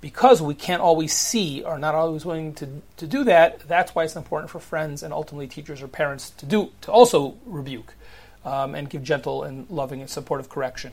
Because 0.00 0.40
we 0.40 0.54
can't 0.54 0.80
always 0.82 1.12
see 1.12 1.62
or 1.62 1.78
not 1.78 1.94
always 1.94 2.24
willing 2.24 2.54
to, 2.54 2.82
to 2.98 3.06
do 3.06 3.24
that, 3.24 3.60
that's 3.60 3.94
why 3.94 4.04
it's 4.04 4.16
important 4.16 4.50
for 4.50 4.60
friends 4.60 5.02
and 5.02 5.12
ultimately 5.12 5.48
teachers 5.48 5.82
or 5.82 5.88
parents 5.88 6.30
to 6.30 6.46
do 6.46 6.70
to 6.82 6.92
also 6.92 7.36
rebuke 7.44 7.94
um, 8.44 8.74
and 8.74 8.90
give 8.90 9.02
gentle 9.02 9.42
and 9.42 9.68
loving 9.70 10.00
and 10.00 10.08
supportive 10.08 10.48
correction. 10.48 10.92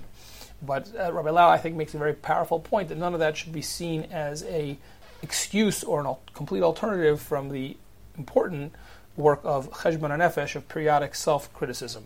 But 0.61 0.91
uh, 0.97 1.11
Rabbi 1.11 1.29
Lau, 1.29 1.49
I 1.49 1.57
think, 1.57 1.75
makes 1.75 1.93
a 1.93 1.97
very 1.97 2.13
powerful 2.13 2.59
point 2.59 2.89
that 2.89 2.97
none 2.97 3.13
of 3.13 3.19
that 3.19 3.37
should 3.37 3.53
be 3.53 3.61
seen 3.61 4.03
as 4.11 4.43
a 4.43 4.77
excuse 5.21 5.83
or 5.83 6.01
a 6.01 6.05
al- 6.05 6.21
complete 6.33 6.63
alternative 6.63 7.21
from 7.21 7.49
the 7.49 7.77
important 8.17 8.73
work 9.17 9.41
of 9.43 9.71
Cheshbon 9.71 10.09
Nefesh, 10.09 10.55
of 10.55 10.67
periodic 10.67 11.15
self-criticism. 11.15 12.03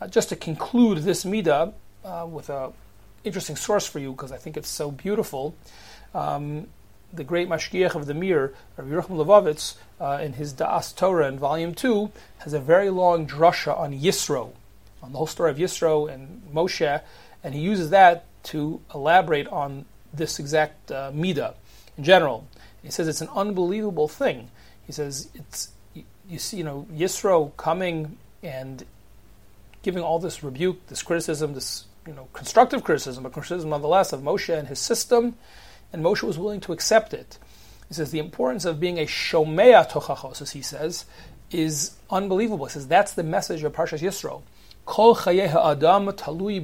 Uh, 0.00 0.06
just 0.06 0.28
to 0.28 0.36
conclude 0.36 0.98
this 0.98 1.24
midah 1.24 1.72
uh, 2.04 2.26
with 2.28 2.50
an 2.50 2.72
interesting 3.24 3.56
source 3.56 3.86
for 3.86 3.98
you, 3.98 4.12
because 4.12 4.32
I 4.32 4.36
think 4.36 4.56
it's 4.56 4.68
so 4.68 4.90
beautiful, 4.90 5.54
um, 6.14 6.66
the 7.12 7.24
great 7.24 7.48
mashgiach 7.48 7.94
of 7.94 8.06
the 8.06 8.14
Mir, 8.14 8.54
Rabbi 8.76 8.90
Yerucham 8.90 9.24
Levovitz, 9.24 9.76
uh, 10.00 10.20
in 10.22 10.34
his 10.34 10.52
Da'as 10.52 10.94
Torah 10.94 11.28
in 11.28 11.38
Volume 11.38 11.74
2, 11.74 12.10
has 12.38 12.52
a 12.52 12.60
very 12.60 12.90
long 12.90 13.26
drasha 13.26 13.76
on 13.76 13.92
Yisro, 13.92 14.52
on 15.02 15.12
the 15.12 15.18
whole 15.18 15.26
story 15.26 15.50
of 15.50 15.56
Yisro 15.56 16.12
and 16.12 16.42
Moshe, 16.52 17.00
and 17.46 17.54
he 17.54 17.60
uses 17.60 17.90
that 17.90 18.24
to 18.42 18.80
elaborate 18.92 19.46
on 19.46 19.84
this 20.12 20.40
exact 20.40 20.90
uh, 20.90 21.12
midah 21.12 21.54
in 21.96 22.02
general. 22.02 22.48
He 22.82 22.90
says 22.90 23.06
it's 23.06 23.20
an 23.20 23.28
unbelievable 23.36 24.08
thing. 24.08 24.50
He 24.84 24.90
says 24.90 25.28
it's 25.32 25.68
you, 25.94 26.02
you 26.28 26.40
see, 26.40 26.56
you 26.56 26.64
know, 26.64 26.88
Yisro 26.92 27.56
coming 27.56 28.18
and 28.42 28.84
giving 29.82 30.02
all 30.02 30.18
this 30.18 30.42
rebuke, 30.42 30.88
this 30.88 31.04
criticism, 31.04 31.54
this 31.54 31.84
you 32.04 32.14
know 32.14 32.26
constructive 32.32 32.82
criticism, 32.82 33.22
but 33.22 33.32
criticism 33.32 33.70
nonetheless 33.70 34.12
of 34.12 34.22
Moshe 34.22 34.52
and 34.52 34.66
his 34.66 34.80
system, 34.80 35.36
and 35.92 36.02
Moshe 36.04 36.24
was 36.24 36.40
willing 36.40 36.60
to 36.62 36.72
accept 36.72 37.14
it. 37.14 37.38
He 37.86 37.94
says 37.94 38.10
the 38.10 38.18
importance 38.18 38.64
of 38.64 38.80
being 38.80 38.98
a 38.98 39.06
shomea 39.06 39.88
tochachos, 39.88 40.42
as 40.42 40.50
he 40.50 40.62
says, 40.62 41.04
is 41.52 41.92
unbelievable. 42.10 42.66
He 42.66 42.72
says 42.72 42.88
that's 42.88 43.14
the 43.14 43.22
message 43.22 43.62
of 43.62 43.72
Parshas 43.72 44.00
Yisro. 44.00 44.42
Kol 44.86 45.14
chaye 45.14 45.48
ha'adam 45.48 46.06
talui 46.06 46.60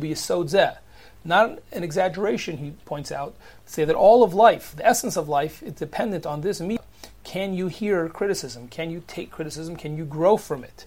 not 1.25 1.59
an 1.73 1.85
exaggeration, 1.85 2.57
he 2.59 2.71
points 2.85 3.13
out, 3.13 3.37
say 3.65 3.85
that 3.85 3.95
all 3.95 4.23
of 4.23 4.35
life, 4.35 4.75
the 4.75 4.87
essence 4.87 5.17
of 5.17 5.29
life, 5.29 5.63
is 5.63 5.75
dependent 5.75 6.27
on 6.27 6.41
this 6.41 6.61
midah. 6.61 6.81
Can 7.25 7.55
you 7.55 7.69
hear 7.69 8.09
criticism? 8.09 8.69
Can 8.69 8.91
you 8.91 9.05
take 9.07 9.31
criticism? 9.31 9.77
Can 9.77 9.97
you 9.97 10.05
grow 10.05 10.37
from 10.37 10.65
it? 10.65 10.87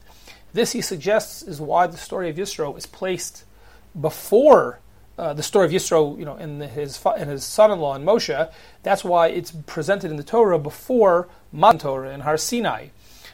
This, 0.53 0.73
he 0.73 0.81
suggests, 0.81 1.41
is 1.41 1.61
why 1.61 1.87
the 1.87 1.97
story 1.97 2.29
of 2.29 2.35
Yisro 2.35 2.77
is 2.77 2.85
placed 2.85 3.45
before 3.99 4.79
uh, 5.17 5.33
the 5.33 5.43
story 5.43 5.65
of 5.65 5.71
Yisro, 5.71 6.17
you 6.19 6.25
know, 6.25 6.35
in 6.35 6.59
his 6.59 7.01
in 7.17 7.29
his 7.29 7.45
son-in-law 7.45 7.95
and 7.95 8.05
Moshe. 8.05 8.51
That's 8.83 9.03
why 9.03 9.27
it's 9.27 9.51
presented 9.51 10.11
in 10.11 10.17
the 10.17 10.23
Torah 10.23 10.59
before 10.59 11.29
Matan 11.53 11.79
Torah 11.79 12.09
and 12.09 12.23
Har 12.23 12.35
Sinai. 12.35 12.87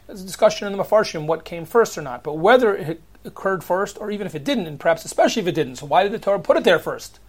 There's 0.06 0.22
a 0.22 0.26
discussion 0.26 0.68
in 0.68 0.78
the 0.78 0.84
Mefarshim 0.84 1.26
what 1.26 1.44
came 1.44 1.66
first 1.66 1.98
or 1.98 2.04
not, 2.04 2.24
but 2.24 2.34
whether 2.34 2.76
it 2.76 3.02
occurred 3.24 3.64
first 3.64 3.98
or 4.00 4.12
even 4.12 4.28
if 4.28 4.36
it 4.36 4.44
didn't, 4.44 4.68
and 4.68 4.80
perhaps 4.80 5.06
especially 5.06 5.42
if 5.42 5.48
it 5.48 5.56
didn't. 5.56 5.78
So 5.78 5.86
why 5.86 6.04
did 6.04 6.12
the 6.12 6.20
Torah 6.20 6.40
put 6.40 6.58
it 6.58 6.64
there 6.64 6.80
first? 6.80 7.20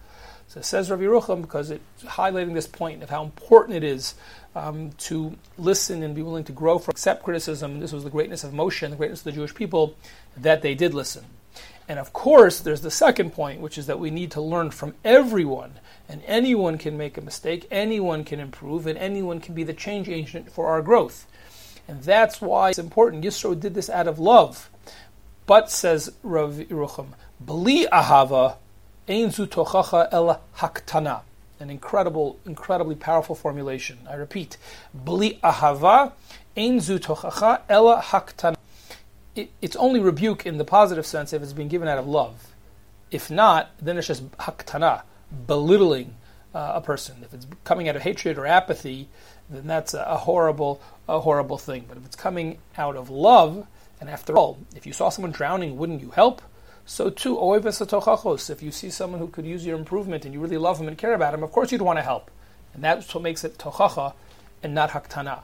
So 0.47 0.59
it 0.59 0.65
says 0.65 0.91
Rav 0.91 0.99
Yerucham 0.99 1.41
because 1.41 1.71
it's 1.71 2.03
highlighting 2.03 2.53
this 2.53 2.67
point 2.67 3.01
of 3.01 3.09
how 3.09 3.23
important 3.23 3.77
it 3.77 3.83
is 3.83 4.15
um, 4.55 4.91
to 4.99 5.35
listen 5.57 6.03
and 6.03 6.13
be 6.13 6.21
willing 6.21 6.43
to 6.43 6.51
grow 6.51 6.77
from 6.77 6.91
accept 6.91 7.23
criticism. 7.23 7.79
This 7.79 7.91
was 7.91 8.03
the 8.03 8.09
greatness 8.09 8.43
of 8.43 8.51
Moshe 8.51 8.83
and 8.83 8.93
the 8.93 8.97
greatness 8.97 9.21
of 9.21 9.25
the 9.25 9.31
Jewish 9.31 9.55
people 9.55 9.95
that 10.37 10.61
they 10.61 10.75
did 10.75 10.93
listen. 10.93 11.25
And 11.87 11.99
of 11.99 12.13
course, 12.13 12.59
there's 12.59 12.81
the 12.81 12.91
second 12.91 13.31
point, 13.31 13.61
which 13.61 13.77
is 13.77 13.87
that 13.87 13.99
we 13.99 14.09
need 14.09 14.31
to 14.31 14.41
learn 14.41 14.71
from 14.71 14.95
everyone. 15.03 15.73
And 16.07 16.21
anyone 16.25 16.77
can 16.77 16.97
make 16.97 17.17
a 17.17 17.21
mistake, 17.21 17.67
anyone 17.71 18.23
can 18.23 18.39
improve, 18.39 18.87
and 18.87 18.97
anyone 18.97 19.39
can 19.39 19.55
be 19.55 19.63
the 19.63 19.73
change 19.73 20.07
agent 20.07 20.51
for 20.51 20.67
our 20.67 20.81
growth. 20.81 21.25
And 21.87 22.01
that's 22.03 22.39
why 22.39 22.69
it's 22.69 22.79
important. 22.79 23.25
Yisro 23.25 23.59
did 23.59 23.73
this 23.73 23.89
out 23.89 24.07
of 24.07 24.19
love. 24.19 24.69
But, 25.45 25.69
says 25.69 26.13
Rav 26.23 26.53
Yerucham, 26.53 27.07
Bli 27.39 27.87
ahava 27.87 28.57
ein 29.07 29.31
zu 29.31 29.45
tochacha 29.47 30.07
el 30.11 30.41
haktana. 30.57 31.21
An 31.59 31.69
incredible, 31.69 32.39
incredibly 32.45 32.95
powerful 32.95 33.35
formulation. 33.35 33.99
I 34.09 34.15
repeat, 34.15 34.57
Bli 34.93 35.39
ahava 35.43 36.13
ein 36.55 36.79
zu 36.79 36.99
tochacha 36.99 37.61
el 37.69 37.97
haktana 38.01 38.55
it's 39.35 39.75
only 39.77 39.99
rebuke 39.99 40.45
in 40.45 40.57
the 40.57 40.65
positive 40.65 41.05
sense 41.05 41.33
if 41.33 41.41
it's 41.41 41.53
being 41.53 41.67
given 41.67 41.87
out 41.87 41.97
of 41.97 42.07
love. 42.07 42.53
If 43.11 43.31
not, 43.31 43.71
then 43.81 43.97
it's 43.97 44.07
just 44.07 44.29
haktana, 44.33 45.03
belittling 45.47 46.15
uh, 46.53 46.73
a 46.75 46.81
person. 46.81 47.17
If 47.23 47.33
it's 47.33 47.47
coming 47.63 47.89
out 47.89 47.95
of 47.95 48.03
hatred 48.03 48.37
or 48.37 48.45
apathy, 48.45 49.07
then 49.49 49.67
that's 49.67 49.93
a, 49.93 50.03
a, 50.03 50.17
horrible, 50.17 50.81
a 51.07 51.19
horrible 51.19 51.57
thing. 51.57 51.85
But 51.87 51.97
if 51.97 52.05
it's 52.05 52.15
coming 52.15 52.59
out 52.77 52.95
of 52.95 53.09
love, 53.09 53.67
and 54.03 54.09
after 54.09 54.35
all, 54.35 54.57
if 54.75 54.85
you 54.85 54.91
saw 54.91 55.07
someone 55.07 55.31
drowning, 55.31 55.77
wouldn't 55.77 56.01
you 56.01 56.09
help? 56.09 56.41
So 56.85 57.09
too, 57.09 57.39
if 57.39 58.61
you 58.61 58.69
see 58.69 58.89
someone 58.89 59.21
who 59.21 59.29
could 59.29 59.45
use 59.45 59.65
your 59.65 59.77
improvement 59.77 60.25
and 60.25 60.33
you 60.33 60.41
really 60.41 60.57
love 60.57 60.77
him 60.77 60.89
and 60.89 60.97
care 60.97 61.13
about 61.13 61.33
him, 61.33 61.41
of 61.41 61.53
course 61.53 61.71
you'd 61.71 61.81
want 61.81 61.99
to 61.99 62.03
help. 62.03 62.29
And 62.73 62.83
that's 62.83 63.15
what 63.15 63.23
makes 63.23 63.45
it 63.45 63.57
tochacha 63.57 64.13
and 64.61 64.75
not 64.75 64.89
haktana. 64.89 65.43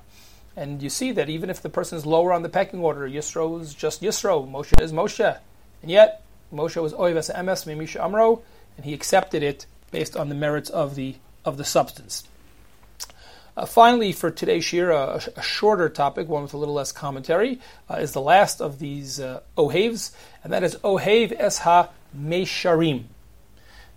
And 0.58 0.84
you 0.84 0.89
see 0.89 1.13
that 1.13 1.30
even 1.30 1.50
if 1.50 1.62
the 1.62 1.69
person 1.69 1.98
is 1.98 2.06
lower 2.06 2.34
on 2.34 2.43
the 2.43 2.50
pecking 2.50 2.82
order, 2.82 3.08
Yisro 3.08 3.62
is 3.62 3.74
just 3.74 4.02
Yisro, 4.02 4.45
Moshe 4.45 4.78
is 4.82 4.91
Moshe. 4.91 5.39
And 5.82 5.89
yet, 5.89 6.22
Moshe 6.54 6.82
was 6.82 6.91
Oivas 6.91 7.34
Emes 7.34 7.65
Mimisha 7.65 8.04
Amro, 8.04 8.41
and 8.76 8.86
he 8.86 8.93
accepted 8.93 9.41
it 9.41 9.67
based 9.89 10.17
on 10.17 10.28
the 10.28 10.36
merits 10.36 10.69
of 10.69 10.95
the, 10.95 11.15
of 11.45 11.56
the 11.56 11.63
substance. 11.63 12.26
Uh, 13.60 13.65
finally, 13.65 14.13
for 14.13 14.32
today's 14.32 14.63
shiur, 14.63 14.89
a, 14.89 15.38
a, 15.38 15.41
shorter 15.41 15.89
topic, 15.89 16.30
one 16.30 16.43
with 16.43 16.54
a 16.54 16.58
little 16.58 16.76
less 16.76 16.93
commentary, 16.93 17.60
uh, 17.89 17.95
is 17.95 18.13
the 18.13 18.22
last 18.22 18.62
of 18.62 18.80
these 18.80 19.19
uh, 19.19 19.41
ohavs, 19.58 20.12
and 20.45 20.54
that 20.54 20.63
is 20.63 20.76
ohav 20.78 21.38
esha 21.38 21.89
meisharim. 22.17 23.04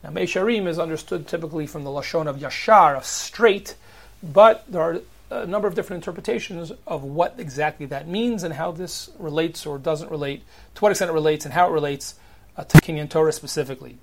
Now, 0.03 0.11
meisharim 0.11 0.67
is 0.67 0.81
understood 0.81 1.29
typically 1.29 1.69
from 1.69 1.85
the 1.85 1.91
lashon 1.91 2.27
of 2.27 2.39
yashar, 2.39 2.97
of 2.97 3.05
straight, 3.05 3.77
but 4.21 4.65
there 4.67 4.83
are 4.83 5.01
a 5.31 5.47
number 5.47 5.69
of 5.69 5.77
different 5.77 6.03
interpretations 6.03 6.73
of 6.85 7.05
what 7.05 7.37
exactly 7.39 7.87
that 7.87 8.09
means 8.09 8.43
and 8.43 8.55
how 8.55 8.73
this 8.73 9.11
relates 9.17 9.65
or 9.65 9.79
doesn't 9.79 10.11
relate, 10.11 10.43
to 10.75 10.81
what 10.81 10.91
extent 10.91 11.09
it 11.09 11.15
relates 11.15 11.45
and 11.45 11.55
how 11.55 11.69
it 11.69 11.73
relates 11.73 12.17
uh, 12.57 12.65
to 12.65 12.79
Kinyan 12.79 13.09
Torah 13.09 13.31
specifically. 13.31 13.97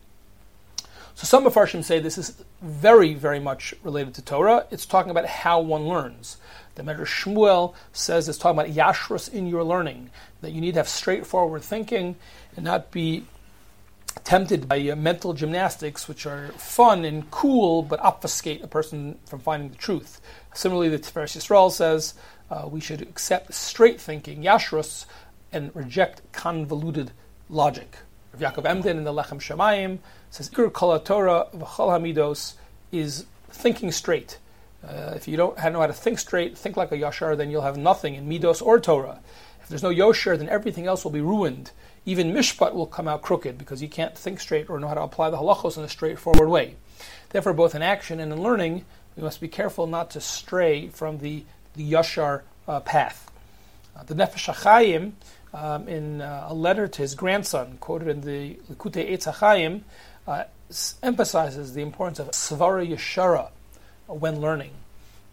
So 1.19 1.25
some 1.25 1.43
Mepharshim 1.43 1.83
say 1.83 1.99
this 1.99 2.17
is 2.17 2.41
very, 2.61 3.13
very 3.13 3.41
much 3.41 3.73
related 3.83 4.13
to 4.13 4.21
Torah. 4.21 4.65
It's 4.71 4.85
talking 4.85 5.11
about 5.11 5.25
how 5.25 5.59
one 5.59 5.85
learns. 5.85 6.37
The 6.75 6.81
Medrash 6.81 7.25
Shmuel 7.25 7.73
says 7.91 8.29
it's 8.29 8.37
talking 8.37 8.57
about 8.57 8.73
yashrus 8.73 9.27
in 9.27 9.45
your 9.45 9.65
learning, 9.65 10.11
that 10.39 10.53
you 10.53 10.61
need 10.61 10.75
to 10.75 10.79
have 10.79 10.87
straightforward 10.87 11.61
thinking 11.61 12.15
and 12.55 12.63
not 12.63 12.91
be 12.91 13.25
tempted 14.23 14.69
by 14.69 14.79
uh, 14.87 14.95
mental 14.95 15.33
gymnastics, 15.33 16.07
which 16.07 16.25
are 16.25 16.53
fun 16.53 17.03
and 17.03 17.29
cool, 17.31 17.83
but 17.83 17.99
obfuscate 17.99 18.63
a 18.63 18.67
person 18.67 19.19
from 19.25 19.39
finding 19.39 19.71
the 19.71 19.75
truth. 19.75 20.21
Similarly, 20.53 20.87
the 20.87 20.99
Tiferes 20.99 21.35
Yisrael 21.35 21.69
says 21.69 22.13
uh, 22.49 22.65
we 22.71 22.79
should 22.79 23.01
accept 23.01 23.53
straight 23.53 23.99
thinking, 23.99 24.41
yashrus, 24.41 25.05
and 25.51 25.75
reject 25.75 26.21
convoluted 26.31 27.11
logic. 27.49 27.97
Rav 28.33 28.53
Yaakov 28.53 28.65
Emden 28.65 28.97
in 28.97 29.03
the 29.03 29.13
Lechem 29.13 29.39
Shemayim 29.39 29.99
says, 30.29 30.49
Ikur 30.49 30.71
Kol 30.71 30.99
Torah 30.99 31.47
v'chol 31.55 31.89
hamidos 31.89 32.55
is 32.91 33.25
thinking 33.49 33.91
straight. 33.91 34.37
Uh, 34.87 35.13
if 35.15 35.27
you 35.27 35.35
don't 35.35 35.57
know 35.57 35.79
how 35.79 35.87
to 35.87 35.93
think 35.93 36.19
straight, 36.19 36.57
think 36.57 36.77
like 36.77 36.91
a 36.91 36.97
yashar, 36.97 37.35
then 37.35 37.51
you'll 37.51 37.61
have 37.61 37.77
nothing 37.77 38.15
in 38.15 38.29
midos 38.29 38.61
or 38.61 38.79
Torah. 38.79 39.19
If 39.61 39.67
there's 39.67 39.83
no 39.83 39.89
yosher, 39.89 40.37
then 40.37 40.47
everything 40.47 40.87
else 40.87 41.03
will 41.03 41.11
be 41.11 41.21
ruined 41.21 41.71
even 42.09 42.33
mishpat 42.33 42.73
will 42.73 42.87
come 42.87 43.07
out 43.07 43.21
crooked 43.21 43.57
because 43.57 43.81
you 43.81 43.87
can't 43.87 44.17
think 44.17 44.39
straight 44.39 44.69
or 44.69 44.79
know 44.79 44.87
how 44.87 44.95
to 44.95 45.01
apply 45.01 45.29
the 45.29 45.37
halachos 45.37 45.77
in 45.77 45.83
a 45.83 45.89
straightforward 45.89 46.49
way. 46.49 46.75
Therefore, 47.29 47.53
both 47.53 47.75
in 47.75 47.83
action 47.83 48.19
and 48.19 48.33
in 48.33 48.41
learning, 48.41 48.85
we 49.15 49.21
must 49.21 49.39
be 49.39 49.47
careful 49.47 49.85
not 49.85 50.09
to 50.11 50.21
stray 50.21 50.87
from 50.87 51.19
the, 51.19 51.43
the 51.75 51.91
yashar 51.91 52.41
uh, 52.67 52.79
path. 52.79 53.31
Uh, 53.95 54.03
the 54.03 54.15
Nefesh 54.15 54.51
um, 55.53 55.87
in 55.87 56.21
uh, 56.21 56.47
a 56.49 56.53
letter 56.53 56.87
to 56.87 57.01
his 57.01 57.15
grandson, 57.15 57.77
quoted 57.79 58.07
in 58.07 58.21
the 58.21 58.55
Likutei 58.71 59.11
Eitz 59.11 59.81
uh, 60.27 60.43
emphasizes 61.01 61.73
the 61.73 61.81
importance 61.81 62.19
of 62.19 62.29
svara 62.31 62.87
yashara 62.87 63.49
when 64.07 64.39
learning. 64.39 64.71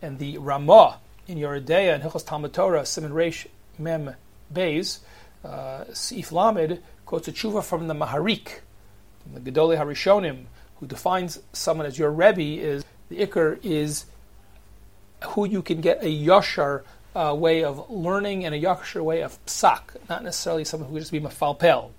And 0.00 0.18
the 0.18 0.38
Ramah 0.38 0.98
in 1.26 1.38
Yoreh 1.38 1.64
De'ah 1.64 1.94
and 1.94 2.02
Hilchos 2.02 2.24
Talmud 2.24 2.52
Torah, 2.52 2.86
Simon 2.86 3.12
Reish 3.12 3.46
Mem 3.78 4.14
Beis, 4.52 5.00
uh, 5.44 5.84
Sif 5.92 6.32
Lamed 6.32 6.80
quotes 7.04 7.28
a 7.28 7.32
tshuva 7.32 7.62
from 7.62 7.88
the 7.88 7.94
Maharik, 7.94 8.60
from 9.22 9.34
the 9.34 9.50
Gedolei 9.50 9.78
Harishonim, 9.78 10.44
who 10.76 10.86
defines 10.86 11.40
someone 11.52 11.86
as 11.86 11.98
your 11.98 12.10
Rebbe 12.10 12.62
is 12.62 12.84
the 13.08 13.16
Iker 13.26 13.58
is 13.64 14.06
who 15.28 15.46
you 15.46 15.62
can 15.62 15.80
get 15.80 16.02
a 16.02 16.06
yashar 16.06 16.82
uh, 17.16 17.34
way 17.34 17.64
of 17.64 17.90
learning 17.90 18.44
and 18.44 18.54
a 18.54 18.60
yashar 18.60 19.02
way 19.02 19.22
of 19.22 19.44
psak, 19.46 19.96
not 20.08 20.22
necessarily 20.22 20.64
someone 20.64 20.88
who 20.88 20.94
would 20.94 21.00
just 21.00 21.12
be 21.12 21.20
mafalpel. 21.20 21.90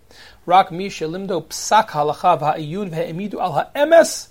Rak 0.46 0.72
misha 0.72 1.06
limdo 1.06 1.44
psak 1.46 1.90
halacha 1.90 2.40
v'ha'iyun 2.40 2.92
v'ha'emidu 2.92 3.36
al 3.36 3.54
ha'emes 3.54 4.30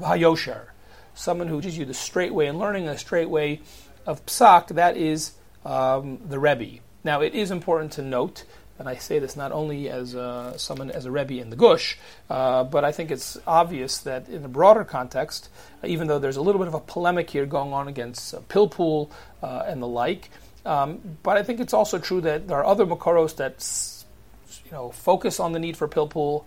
v'ha'yosher. 0.00 0.66
Someone 1.14 1.48
who 1.48 1.60
teaches 1.60 1.78
you 1.78 1.84
the 1.84 1.94
straight 1.94 2.32
way 2.32 2.46
in 2.46 2.58
learning, 2.58 2.88
a 2.88 2.96
straight 2.96 3.28
way 3.28 3.60
of 4.06 4.24
psak, 4.26 4.68
that 4.68 4.96
is 4.96 5.32
um, 5.64 6.20
the 6.24 6.38
Rebbe. 6.38 6.80
Now, 7.02 7.20
it 7.20 7.34
is 7.34 7.50
important 7.50 7.92
to 7.92 8.02
note, 8.02 8.44
and 8.78 8.88
I 8.88 8.96
say 8.96 9.18
this 9.18 9.36
not 9.36 9.52
only 9.52 9.88
as 9.88 10.14
uh, 10.16 10.56
someone 10.58 10.90
as 10.90 11.04
a 11.04 11.10
rebbe 11.10 11.40
in 11.40 11.50
the 11.50 11.56
Gush, 11.56 11.98
uh, 12.28 12.64
but 12.64 12.84
I 12.84 12.92
think 12.92 13.10
it's 13.10 13.38
obvious 13.46 13.98
that 13.98 14.28
in 14.28 14.44
a 14.44 14.48
broader 14.48 14.84
context, 14.84 15.48
even 15.84 16.08
though 16.08 16.18
there's 16.18 16.36
a 16.36 16.42
little 16.42 16.58
bit 16.58 16.68
of 16.68 16.74
a 16.74 16.80
polemic 16.80 17.30
here 17.30 17.46
going 17.46 17.72
on 17.72 17.88
against 17.88 18.34
uh, 18.34 18.40
Pilpul 18.48 19.10
uh, 19.42 19.64
and 19.66 19.80
the 19.80 19.86
like, 19.86 20.30
um, 20.66 21.18
but 21.22 21.36
I 21.36 21.42
think 21.42 21.60
it's 21.60 21.74
also 21.74 21.98
true 21.98 22.20
that 22.22 22.48
there 22.48 22.56
are 22.56 22.64
other 22.64 22.86
Makaros 22.86 23.36
that 23.36 24.64
you 24.64 24.72
know 24.72 24.90
focus 24.90 25.38
on 25.38 25.52
the 25.52 25.58
need 25.58 25.76
for 25.76 25.86
Pilpul 25.86 26.44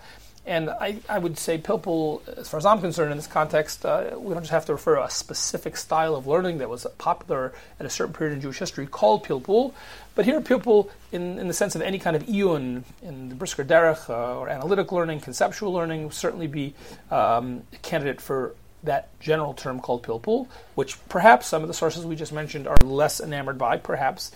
and 0.48 0.70
I, 0.70 1.00
I 1.10 1.20
would 1.20 1.38
say 1.38 1.58
Pilpul, 1.58 2.28
as 2.38 2.48
far 2.48 2.58
as 2.58 2.66
I'm 2.66 2.80
concerned 2.80 3.12
in 3.12 3.18
this 3.18 3.28
context, 3.28 3.86
uh, 3.86 4.12
we 4.18 4.34
don't 4.34 4.44
just 4.44 4.52
have 4.52 4.66
to 4.68 4.74
refer 4.74 4.96
to 4.96 5.04
a 5.04 5.10
specific 5.10 5.76
style 5.76 6.16
of 6.16 6.26
learning 6.26 6.60
that 6.60 6.70
was 6.70 6.88
popular 6.98 7.54
at 7.80 7.86
a 7.86 7.90
certain 7.90 8.14
period 8.14 8.34
in 8.34 8.42
Jewish 8.42 8.58
history 8.58 8.88
called 8.88 9.26
Pilpul, 9.26 9.74
but 10.16 10.26
here 10.26 10.40
Pilpul, 10.42 10.90
in, 11.12 11.38
in 11.38 11.48
the 11.48 11.54
sense 11.54 11.76
of 11.76 11.82
any 11.82 12.00
kind 12.00 12.16
of 12.16 12.24
iyun, 12.24 12.84
in 13.04 13.30
the 13.30 13.36
Brisker 13.36 13.66
Derech, 13.66 14.10
uh, 14.10 14.40
or 14.40 14.50
analytic 14.50 14.92
learning, 14.92 15.20
conceptual 15.20 15.74
learning, 15.74 16.06
would 16.06 16.14
certainly 16.14 16.48
be 16.48 16.74
um, 17.12 17.64
a 17.74 17.78
candidate 17.78 18.22
for 18.22 18.56
that 18.84 19.10
general 19.20 19.54
term 19.54 19.80
called 19.80 20.04
Pilpul, 20.04 20.48
which 20.76 20.98
perhaps 21.10 21.48
some 21.48 21.62
of 21.62 21.68
the 21.68 21.74
sources 21.74 22.06
we 22.06 22.16
just 22.16 22.32
mentioned 22.32 22.68
are 22.68 22.78
less 22.84 23.20
enamored 23.20 23.58
by, 23.58 23.78
perhaps. 23.78 24.32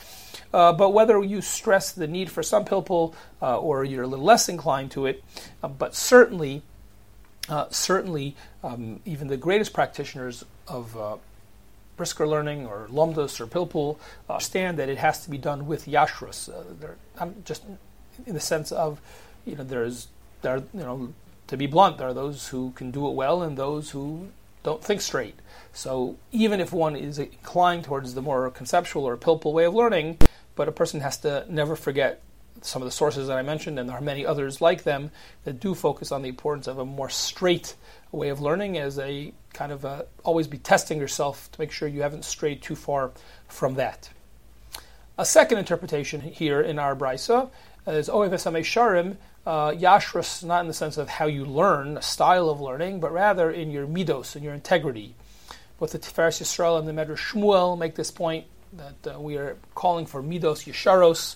Uh, 0.53 0.73
but 0.73 0.89
whether 0.89 1.21
you 1.23 1.41
stress 1.41 1.91
the 1.91 2.07
need 2.07 2.29
for 2.29 2.43
some 2.43 2.65
pilpul 2.65 3.13
uh, 3.41 3.57
or 3.57 3.83
you're 3.83 4.03
a 4.03 4.07
little 4.07 4.25
less 4.25 4.49
inclined 4.49 4.91
to 4.91 5.05
it, 5.05 5.23
uh, 5.63 5.67
but 5.67 5.95
certainly, 5.95 6.61
uh, 7.49 7.67
certainly, 7.69 8.35
um, 8.63 8.99
even 9.05 9.27
the 9.27 9.37
greatest 9.37 9.73
practitioners 9.73 10.43
of 10.67 10.97
uh, 10.97 11.17
brisker 11.95 12.27
learning 12.27 12.65
or 12.65 12.87
lomdos 12.91 13.39
or 13.39 13.47
pilpul 13.47 13.97
understand 14.29 14.77
that 14.77 14.89
it 14.89 14.97
has 14.97 15.23
to 15.23 15.29
be 15.29 15.37
done 15.37 15.67
with 15.67 15.85
yashrus. 15.85 16.49
I'm 17.19 17.35
just 17.45 17.63
in 18.25 18.33
the 18.33 18.39
sense 18.39 18.71
of, 18.71 18.99
you 19.45 19.55
know, 19.55 19.63
there's 19.63 20.07
there 20.41 20.55
are, 20.55 20.63
you 20.73 20.79
know 20.79 21.13
to 21.51 21.57
be 21.57 21.67
blunt, 21.67 21.97
there 21.97 22.07
are 22.07 22.13
those 22.13 22.47
who 22.47 22.71
can 22.71 22.91
do 22.91 23.05
it 23.07 23.11
well 23.11 23.43
and 23.43 23.57
those 23.57 23.89
who 23.89 24.29
don't 24.63 24.81
think 24.81 25.01
straight. 25.01 25.35
So 25.73 26.15
even 26.31 26.61
if 26.61 26.71
one 26.71 26.95
is 26.95 27.19
inclined 27.19 27.83
towards 27.83 28.13
the 28.13 28.21
more 28.21 28.49
conceptual 28.49 29.03
or 29.03 29.17
pilpul 29.17 29.51
way 29.51 29.65
of 29.65 29.73
learning, 29.73 30.19
but 30.55 30.67
a 30.67 30.71
person 30.71 31.01
has 31.01 31.17
to 31.19 31.45
never 31.49 31.75
forget 31.75 32.21
some 32.61 32.81
of 32.81 32.85
the 32.85 32.91
sources 32.91 33.27
that 33.27 33.37
I 33.37 33.41
mentioned, 33.41 33.79
and 33.79 33.89
there 33.89 33.97
are 33.97 34.01
many 34.01 34.25
others 34.25 34.61
like 34.61 34.83
them 34.83 35.11
that 35.45 35.59
do 35.59 35.73
focus 35.73 36.11
on 36.11 36.21
the 36.21 36.29
importance 36.29 36.67
of 36.67 36.77
a 36.77 36.85
more 36.85 37.09
straight 37.09 37.75
way 38.11 38.29
of 38.29 38.41
learning 38.41 38.77
as 38.77 38.99
a 38.99 39.33
kind 39.53 39.71
of 39.71 39.85
a, 39.85 40.05
always 40.23 40.47
be 40.47 40.57
testing 40.57 40.99
yourself 40.99 41.51
to 41.51 41.61
make 41.61 41.71
sure 41.71 41.87
you 41.87 42.01
haven't 42.01 42.25
strayed 42.25 42.61
too 42.61 42.75
far 42.75 43.11
from 43.47 43.75
that. 43.75 44.09
A 45.17 45.25
second 45.25 45.57
interpretation 45.57 46.21
here 46.21 46.61
in 46.61 46.79
our 46.79 46.95
brisa 46.95 47.49
is 47.87 48.09
Oev 48.09 48.31
Sharim, 48.31 49.17
uh, 49.45 49.71
Yashrus, 49.71 50.43
not 50.43 50.61
in 50.61 50.67
the 50.67 50.73
sense 50.73 50.97
of 50.97 51.09
how 51.09 51.25
you 51.25 51.45
learn, 51.45 51.97
a 51.97 52.01
style 52.01 52.49
of 52.49 52.61
learning, 52.61 52.99
but 52.99 53.11
rather 53.11 53.49
in 53.49 53.71
your 53.71 53.87
midos, 53.87 54.35
in 54.35 54.43
your 54.43 54.53
integrity. 54.53 55.15
Both 55.79 55.93
the 55.93 55.99
Tiferes 55.99 56.41
Yisrael 56.41 56.77
and 56.77 56.87
the 56.87 56.93
Medrash 56.93 57.31
Shmuel 57.31 57.77
make 57.77 57.95
this 57.95 58.11
point 58.11 58.45
that 58.73 59.15
uh, 59.15 59.19
we 59.19 59.37
are 59.37 59.57
calling 59.75 60.05
for 60.05 60.21
midos 60.21 60.65
yesharos. 60.65 61.35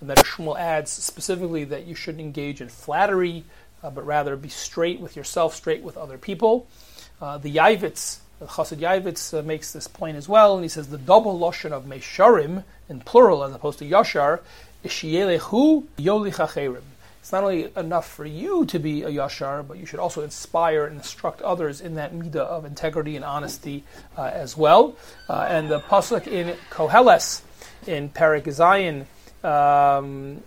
And 0.00 0.10
that 0.10 0.18
Shmuel 0.18 0.58
adds 0.58 0.90
specifically 0.90 1.64
that 1.64 1.86
you 1.86 1.94
shouldn't 1.94 2.20
engage 2.20 2.60
in 2.60 2.68
flattery, 2.68 3.44
uh, 3.82 3.90
but 3.90 4.04
rather 4.04 4.36
be 4.36 4.48
straight 4.48 5.00
with 5.00 5.16
yourself, 5.16 5.54
straight 5.54 5.82
with 5.82 5.96
other 5.96 6.18
people. 6.18 6.66
Uh, 7.20 7.38
the 7.38 7.54
Yavitz, 7.54 8.18
the 8.38 8.46
Chassid 8.46 8.78
Yavitz 8.78 9.36
uh, 9.36 9.42
makes 9.42 9.72
this 9.72 9.88
point 9.88 10.16
as 10.16 10.28
well, 10.28 10.54
and 10.54 10.64
he 10.64 10.68
says 10.68 10.88
the 10.88 10.98
double 10.98 11.38
lashon 11.38 11.72
of 11.72 11.86
Mesharim, 11.86 12.64
in 12.90 13.00
plural 13.00 13.42
as 13.42 13.54
opposed 13.54 13.78
to 13.78 13.88
Yashar, 13.88 14.40
is 14.84 14.90
Shielechu 14.90 15.86
Yolichacherim. 15.98 16.82
It's 17.26 17.32
not 17.32 17.42
only 17.42 17.72
enough 17.76 18.08
for 18.08 18.24
you 18.24 18.66
to 18.66 18.78
be 18.78 19.02
a 19.02 19.08
Yashar, 19.08 19.66
but 19.66 19.78
you 19.78 19.84
should 19.84 19.98
also 19.98 20.22
inspire 20.22 20.86
and 20.86 20.98
instruct 20.98 21.42
others 21.42 21.80
in 21.80 21.96
that 21.96 22.14
midah 22.14 22.36
of 22.36 22.64
integrity 22.64 23.16
and 23.16 23.24
honesty 23.24 23.82
uh, 24.16 24.30
as 24.32 24.56
well. 24.56 24.94
Uh, 25.28 25.44
and 25.50 25.68
the 25.68 25.80
pasuk 25.80 26.28
in 26.28 26.56
Koheles, 26.70 27.42
in 27.84 28.10
Parak 28.10 28.48
Zion, 28.52 29.08
um, 29.42 30.40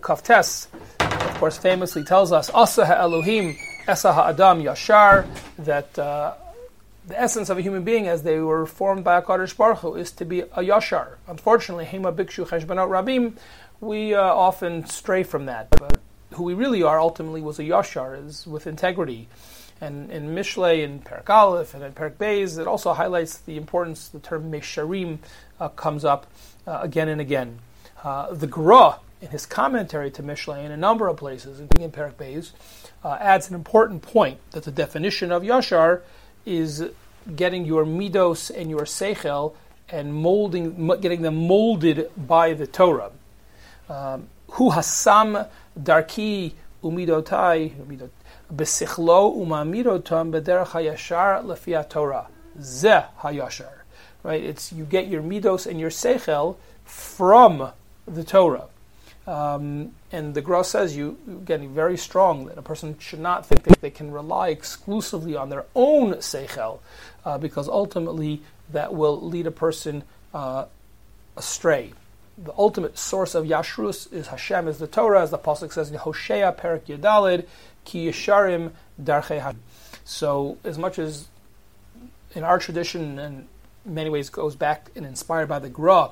Kaftes, 0.00 0.66
of 0.98 1.34
course, 1.38 1.56
famously 1.56 2.02
tells 2.02 2.32
us, 2.32 2.50
Asa 2.50 2.84
Elohim, 2.84 3.56
Esa 3.86 4.08
Adam 4.08 4.60
Yashar, 4.60 5.24
that 5.58 5.96
uh, 5.96 6.34
the 7.06 7.20
essence 7.20 7.50
of 7.50 7.58
a 7.58 7.60
human 7.60 7.84
being 7.84 8.08
as 8.08 8.22
they 8.22 8.38
were 8.38 8.64
formed 8.66 9.04
by 9.04 9.18
a 9.18 9.22
Kadosh 9.22 9.56
Baruch 9.56 9.78
Hu 9.78 9.94
is 9.94 10.10
to 10.12 10.24
be 10.24 10.40
a 10.40 10.62
Yashar. 10.62 11.16
Unfortunately, 11.28 11.84
Hema 11.84 12.14
Bikshu 12.14 12.46
Cheshbanot 12.46 12.88
Rabim, 12.88 13.34
we 13.84 14.14
uh, 14.14 14.20
often 14.20 14.86
stray 14.86 15.22
from 15.22 15.46
that. 15.46 15.68
But 15.70 16.00
who 16.32 16.42
we 16.42 16.54
really 16.54 16.82
are 16.82 16.98
ultimately 16.98 17.40
was 17.40 17.58
a 17.58 17.62
yashar, 17.62 18.26
is 18.26 18.46
with 18.46 18.66
integrity. 18.66 19.28
And 19.80 20.10
in 20.10 20.34
Mishlei, 20.34 20.82
in 20.82 21.00
Perak 21.00 21.28
Aleph, 21.28 21.74
and 21.74 21.82
in 21.82 21.92
Perak 21.92 22.18
Beis, 22.18 22.58
it 22.58 22.66
also 22.66 22.92
highlights 22.92 23.38
the 23.38 23.56
importance, 23.56 24.08
the 24.08 24.20
term 24.20 24.50
Mesharim 24.50 25.18
uh, 25.60 25.68
comes 25.68 26.04
up 26.04 26.26
uh, 26.66 26.80
again 26.82 27.08
and 27.08 27.20
again. 27.20 27.58
Uh, 28.02 28.32
the 28.32 28.46
Gra, 28.46 29.00
in 29.20 29.28
his 29.28 29.46
commentary 29.46 30.10
to 30.12 30.22
Mishlei, 30.22 30.64
in 30.64 30.70
a 30.70 30.76
number 30.76 31.08
of 31.08 31.16
places, 31.16 31.60
including 31.60 31.84
in 31.86 31.90
Perak 31.90 32.16
Beis, 32.16 32.52
uh, 33.04 33.16
adds 33.20 33.48
an 33.48 33.54
important 33.54 34.02
point 34.02 34.38
that 34.52 34.64
the 34.64 34.70
definition 34.70 35.32
of 35.32 35.42
yashar 35.42 36.02
is 36.46 36.90
getting 37.34 37.64
your 37.64 37.84
midos 37.84 38.50
and 38.54 38.70
your 38.70 38.82
seichel 38.82 39.54
and 39.88 40.14
molding, 40.14 40.86
getting 41.00 41.22
them 41.22 41.46
molded 41.46 42.10
by 42.16 42.52
the 42.52 42.66
Torah. 42.66 43.10
Um, 43.88 44.28
hu 44.50 44.70
hasam 44.70 45.46
darki 45.78 46.52
umidotai 46.82 47.72
besichlo 48.52 49.36
umamidotam 49.36 50.32
bederach 50.32 50.68
hayashar 50.68 51.44
lefia 51.44 51.88
Torah. 51.88 52.28
Ze 52.60 53.04
hayashar. 53.20 53.82
Right? 54.22 54.42
It's 54.42 54.72
you 54.72 54.84
get 54.84 55.08
your 55.08 55.22
midos 55.22 55.66
and 55.66 55.78
your 55.78 55.90
seichel 55.90 56.56
from 56.84 57.72
the 58.06 58.24
Torah. 58.24 58.66
Um, 59.26 59.92
and 60.12 60.34
the 60.34 60.42
Gra 60.42 60.62
says 60.64 60.96
you 60.96 61.18
getting 61.44 61.74
very 61.74 61.96
strong 61.96 62.44
that 62.46 62.58
a 62.58 62.62
person 62.62 62.98
should 62.98 63.20
not 63.20 63.46
think 63.46 63.62
that 63.64 63.80
they 63.80 63.90
can 63.90 64.10
rely 64.12 64.48
exclusively 64.50 65.34
on 65.34 65.48
their 65.48 65.64
own 65.74 66.14
seichel, 66.14 66.80
uh, 67.24 67.38
because 67.38 67.66
ultimately 67.66 68.42
that 68.70 68.94
will 68.94 69.20
lead 69.20 69.46
a 69.46 69.50
person 69.50 70.04
uh, 70.34 70.66
astray 71.36 71.92
the 72.36 72.52
ultimate 72.58 72.98
source 72.98 73.34
of 73.34 73.44
Yashrus 73.44 74.12
is 74.12 74.28
Hashem, 74.28 74.68
is 74.68 74.78
the 74.78 74.86
Torah, 74.86 75.22
as 75.22 75.30
the 75.30 75.38
Pasuk 75.38 75.72
says 75.72 75.90
in 75.90 75.96
Hosea 75.96 76.52
Perak 76.52 76.86
Yadalid, 76.86 77.46
Ki 77.84 78.08
Yesharim 78.08 78.72
Darchei 79.00 79.40
Hashem. 79.40 79.60
So, 80.04 80.58
as 80.64 80.76
much 80.76 80.98
as 80.98 81.28
in 82.34 82.42
our 82.42 82.58
tradition, 82.58 83.18
and 83.18 83.46
in 83.86 83.94
many 83.94 84.10
ways 84.10 84.28
goes 84.28 84.56
back 84.56 84.90
and 84.96 85.06
inspired 85.06 85.48
by 85.48 85.58
the 85.58 85.68
Gra, 85.68 86.10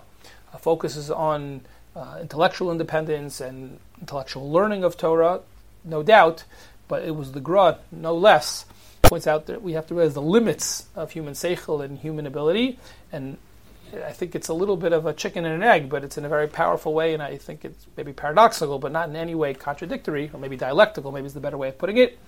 uh, 0.52 0.58
focuses 0.58 1.10
on 1.10 1.62
uh, 1.96 2.18
intellectual 2.20 2.70
independence 2.70 3.40
and 3.40 3.78
intellectual 4.00 4.50
learning 4.50 4.84
of 4.84 4.96
Torah, 4.96 5.40
no 5.84 6.02
doubt, 6.02 6.44
but 6.88 7.02
it 7.02 7.16
was 7.16 7.32
the 7.32 7.40
Gra, 7.40 7.78
no 7.90 8.14
less, 8.14 8.64
points 9.02 9.26
out 9.26 9.46
that 9.46 9.62
we 9.62 9.72
have 9.72 9.86
to 9.88 9.94
realize 9.94 10.14
the 10.14 10.22
limits 10.22 10.86
of 10.94 11.10
human 11.10 11.34
seichel 11.34 11.84
and 11.84 11.98
human 11.98 12.26
ability, 12.26 12.78
and 13.10 13.36
I 13.92 14.12
think 14.12 14.34
it's 14.34 14.48
a 14.48 14.54
little 14.54 14.76
bit 14.76 14.92
of 14.92 15.06
a 15.06 15.12
chicken 15.12 15.44
and 15.44 15.54
an 15.54 15.62
egg, 15.62 15.88
but 15.88 16.04
it's 16.04 16.16
in 16.16 16.24
a 16.24 16.28
very 16.28 16.48
powerful 16.48 16.94
way, 16.94 17.14
and 17.14 17.22
I 17.22 17.36
think 17.36 17.64
it's 17.64 17.86
maybe 17.96 18.12
paradoxical, 18.12 18.78
but 18.78 18.92
not 18.92 19.08
in 19.08 19.16
any 19.16 19.34
way 19.34 19.54
contradictory, 19.54 20.30
or 20.32 20.40
maybe 20.40 20.56
dialectical, 20.56 21.12
maybe 21.12 21.26
is 21.26 21.34
the 21.34 21.40
better 21.40 21.58
way 21.58 21.68
of 21.68 21.78
putting 21.78 21.98
it. 21.98 22.18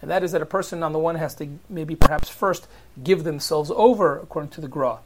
And 0.00 0.10
that 0.10 0.22
is 0.22 0.32
that 0.32 0.42
a 0.42 0.46
person, 0.46 0.82
on 0.82 0.92
the 0.92 0.98
one, 0.98 1.16
has 1.16 1.34
to 1.36 1.48
maybe 1.68 1.96
perhaps 1.96 2.28
first 2.28 2.68
give 3.02 3.24
themselves 3.24 3.70
over, 3.74 4.18
according 4.18 4.50
to 4.50 4.60
the 4.60 4.68
Gra, 4.68 4.98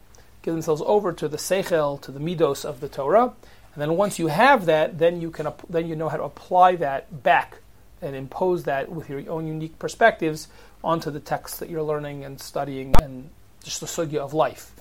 give 0.43 0.55
themselves 0.55 0.83
over 0.85 1.13
to 1.13 1.29
the 1.29 1.39
Seichel, 1.39 2.01
to 2.03 2.11
the 2.11 2.21
Midos 2.21 2.65
of 2.65 2.81
the 2.81 2.89
Torah, 2.89 3.33
and 3.75 3.81
then 3.81 3.97
once 3.97 4.19
you 4.19 4.27
have 4.27 4.67
that, 4.67 4.99
then 4.99 5.21
you 5.21 5.31
can 5.31 5.49
then 5.69 5.89
you 5.89 5.97
know 5.97 6.09
how 6.09 6.19
to 6.19 6.25
apply 6.25 6.77
that 6.77 7.23
back 7.23 7.59
and 8.03 8.15
impose 8.15 8.65
that 8.65 8.91
with 8.91 9.09
your 9.09 9.23
own 9.31 9.47
unique 9.47 9.79
perspectives 9.79 10.49
onto 10.85 11.11
the 11.11 11.21
text 11.21 11.61
that 11.61 11.71
you're 11.71 11.83
learning 11.83 12.25
and 12.25 12.41
studying 12.41 12.95
and 13.01 13.31
just 13.63 13.81
the 13.81 13.87
sugya 13.87 14.19
of 14.19 14.35
life. 14.35 14.73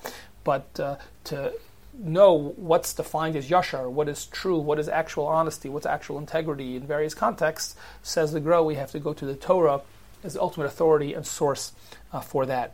But 0.44 0.78
uh, 0.80 0.96
to 1.24 1.52
know 1.94 2.54
what's 2.56 2.94
defined 2.94 3.36
as 3.36 3.50
yashar, 3.50 3.90
what 3.90 4.08
is 4.08 4.26
true, 4.26 4.58
what 4.58 4.78
is 4.78 4.88
actual 4.88 5.26
honesty, 5.26 5.68
what's 5.68 5.86
actual 5.86 6.18
integrity 6.18 6.76
in 6.76 6.86
various 6.86 7.14
contexts, 7.14 7.76
says 8.02 8.32
the 8.32 8.40
Gra, 8.40 8.62
we 8.62 8.76
have 8.76 8.90
to 8.92 8.98
go 8.98 9.12
to 9.12 9.24
the 9.24 9.34
Torah 9.34 9.82
as 10.24 10.34
the 10.34 10.40
ultimate 10.40 10.66
authority 10.66 11.14
and 11.14 11.26
source 11.26 11.72
uh, 12.12 12.20
for 12.20 12.46
that. 12.46 12.72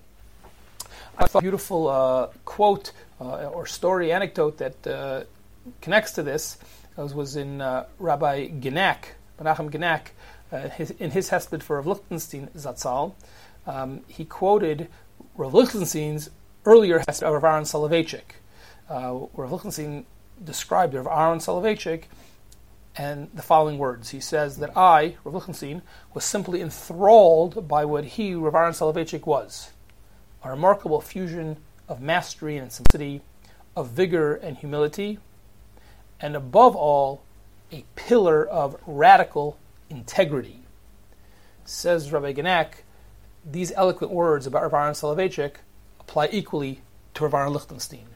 I 1.18 1.26
thought 1.26 1.40
a 1.40 1.42
beautiful 1.42 1.88
uh, 1.88 2.28
quote 2.44 2.92
uh, 3.20 3.48
or 3.48 3.66
story, 3.66 4.12
anecdote 4.12 4.58
that 4.58 4.86
uh, 4.86 5.24
connects 5.80 6.12
to 6.12 6.22
this 6.22 6.58
was, 6.96 7.36
in 7.36 7.60
uh, 7.60 7.86
Rabbi 7.98 8.48
Genack, 8.48 9.14
Menachem 9.40 9.70
Genack, 9.70 10.70
his, 10.72 10.90
in 10.92 11.10
his 11.10 11.30
hesped 11.30 11.62
for 11.62 11.76
Rav 11.76 11.86
Lichtenstein 11.86 12.48
Zatzal. 12.56 13.14
Um, 13.66 14.00
he 14.08 14.24
quoted 14.24 14.88
Rav 15.36 15.54
Lichtenstein's 15.54 16.30
earlier 16.64 16.98
of 17.06 17.22
Rav 17.22 17.44
Aaron 17.44 17.64
Soloveitchik, 17.64 18.36
uh, 18.88 19.10
where 19.10 19.46
Lichtenstein 19.46 20.06
described 20.42 20.94
Rav 20.94 21.06
Aaron 21.06 21.38
Soloveitchik 21.38 22.04
and 22.96 23.30
the 23.32 23.42
following 23.42 23.78
words. 23.78 24.10
He 24.10 24.20
says 24.20 24.58
that 24.58 24.76
I, 24.76 25.16
Rav 25.24 25.34
Lichtenstein, 25.34 25.82
was 26.14 26.24
simply 26.24 26.60
enthralled 26.60 27.68
by 27.68 27.84
what 27.84 28.04
he, 28.04 28.34
Rav 28.34 28.54
Aaron 28.54 28.72
Soloveitchik, 28.72 29.26
was 29.26 29.70
a 30.42 30.50
remarkable 30.50 31.00
fusion 31.00 31.56
of 31.88 32.00
mastery 32.00 32.56
and 32.56 32.70
simplicity, 32.70 33.22
of 33.76 33.90
vigor 33.90 34.34
and 34.34 34.56
humility, 34.56 35.18
and 36.20 36.36
above 36.36 36.74
all, 36.74 37.22
a 37.70 37.84
pillar 37.96 38.46
of 38.46 38.76
radical 38.86 39.58
integrity. 39.90 40.62
Says 41.64 42.10
Rabbi 42.12 42.32
Genack, 42.32 42.82
these 43.44 43.72
eloquent 43.72 44.12
words 44.12 44.46
about 44.46 44.62
Rav 44.62 44.74
Aaron 44.74 44.94
Soloveitchik 44.94 45.56
apply 46.08 46.30
equally 46.32 46.80
to 47.12 47.24
Rav 47.24 47.34
Aaron 47.34 47.52
Lichtenstein. 47.52 48.06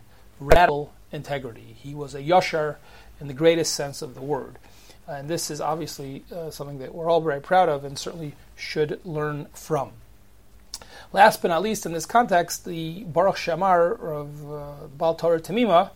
Radical 0.40 0.94
integrity. 1.12 1.76
He 1.78 1.94
was 1.94 2.14
a 2.14 2.22
yashar 2.22 2.76
in 3.20 3.28
the 3.28 3.35
greatest 3.35 3.74
sense 3.74 4.00
of 4.00 4.14
the 4.14 4.22
word. 4.22 4.59
And 5.07 5.28
this 5.28 5.50
is 5.50 5.61
obviously 5.61 6.24
uh, 6.35 6.50
something 6.50 6.78
that 6.78 6.94
we're 6.94 7.11
all 7.11 7.20
very 7.20 7.40
proud 7.40 7.68
of 7.68 7.85
and 7.85 7.98
certainly 7.98 8.35
should 8.57 9.05
learn 9.05 9.46
from. 9.52 9.92
Last 11.12 11.42
but 11.42 11.48
not 11.48 11.61
least, 11.61 11.85
in 11.85 11.92
this 11.92 12.07
context, 12.07 12.64
the 12.64 13.05
Baruch 13.05 13.37
She'amar 13.37 13.92
of 13.92 14.50
uh, 14.50 14.87
Baal 14.96 15.14
Torah 15.14 15.40
Tamima 15.40 15.90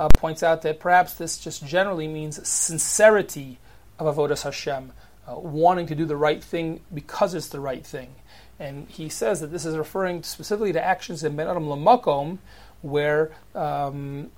uh, 0.00 0.08
points 0.08 0.42
out 0.42 0.62
that 0.62 0.80
perhaps 0.80 1.12
this 1.14 1.36
just 1.36 1.66
generally 1.66 2.08
means 2.08 2.48
sincerity 2.48 3.58
of 3.98 4.16
Avodas 4.16 4.44
Hashem, 4.44 4.92
uh, 5.28 5.38
wanting 5.38 5.86
to 5.88 5.94
do 5.94 6.06
the 6.06 6.16
right 6.16 6.42
thing 6.42 6.80
because 6.94 7.34
it's 7.34 7.48
the 7.48 7.60
right 7.60 7.84
thing. 7.84 8.14
And 8.62 8.88
he 8.88 9.08
says 9.08 9.40
that 9.40 9.48
this 9.48 9.66
is 9.66 9.76
referring 9.76 10.22
specifically 10.22 10.72
to 10.72 10.82
actions 10.82 11.24
in 11.24 11.34
Ben 11.34 11.48
Adam 11.48 11.64
Lamakom, 11.64 12.38
where 12.80 13.32
um, 13.56 14.30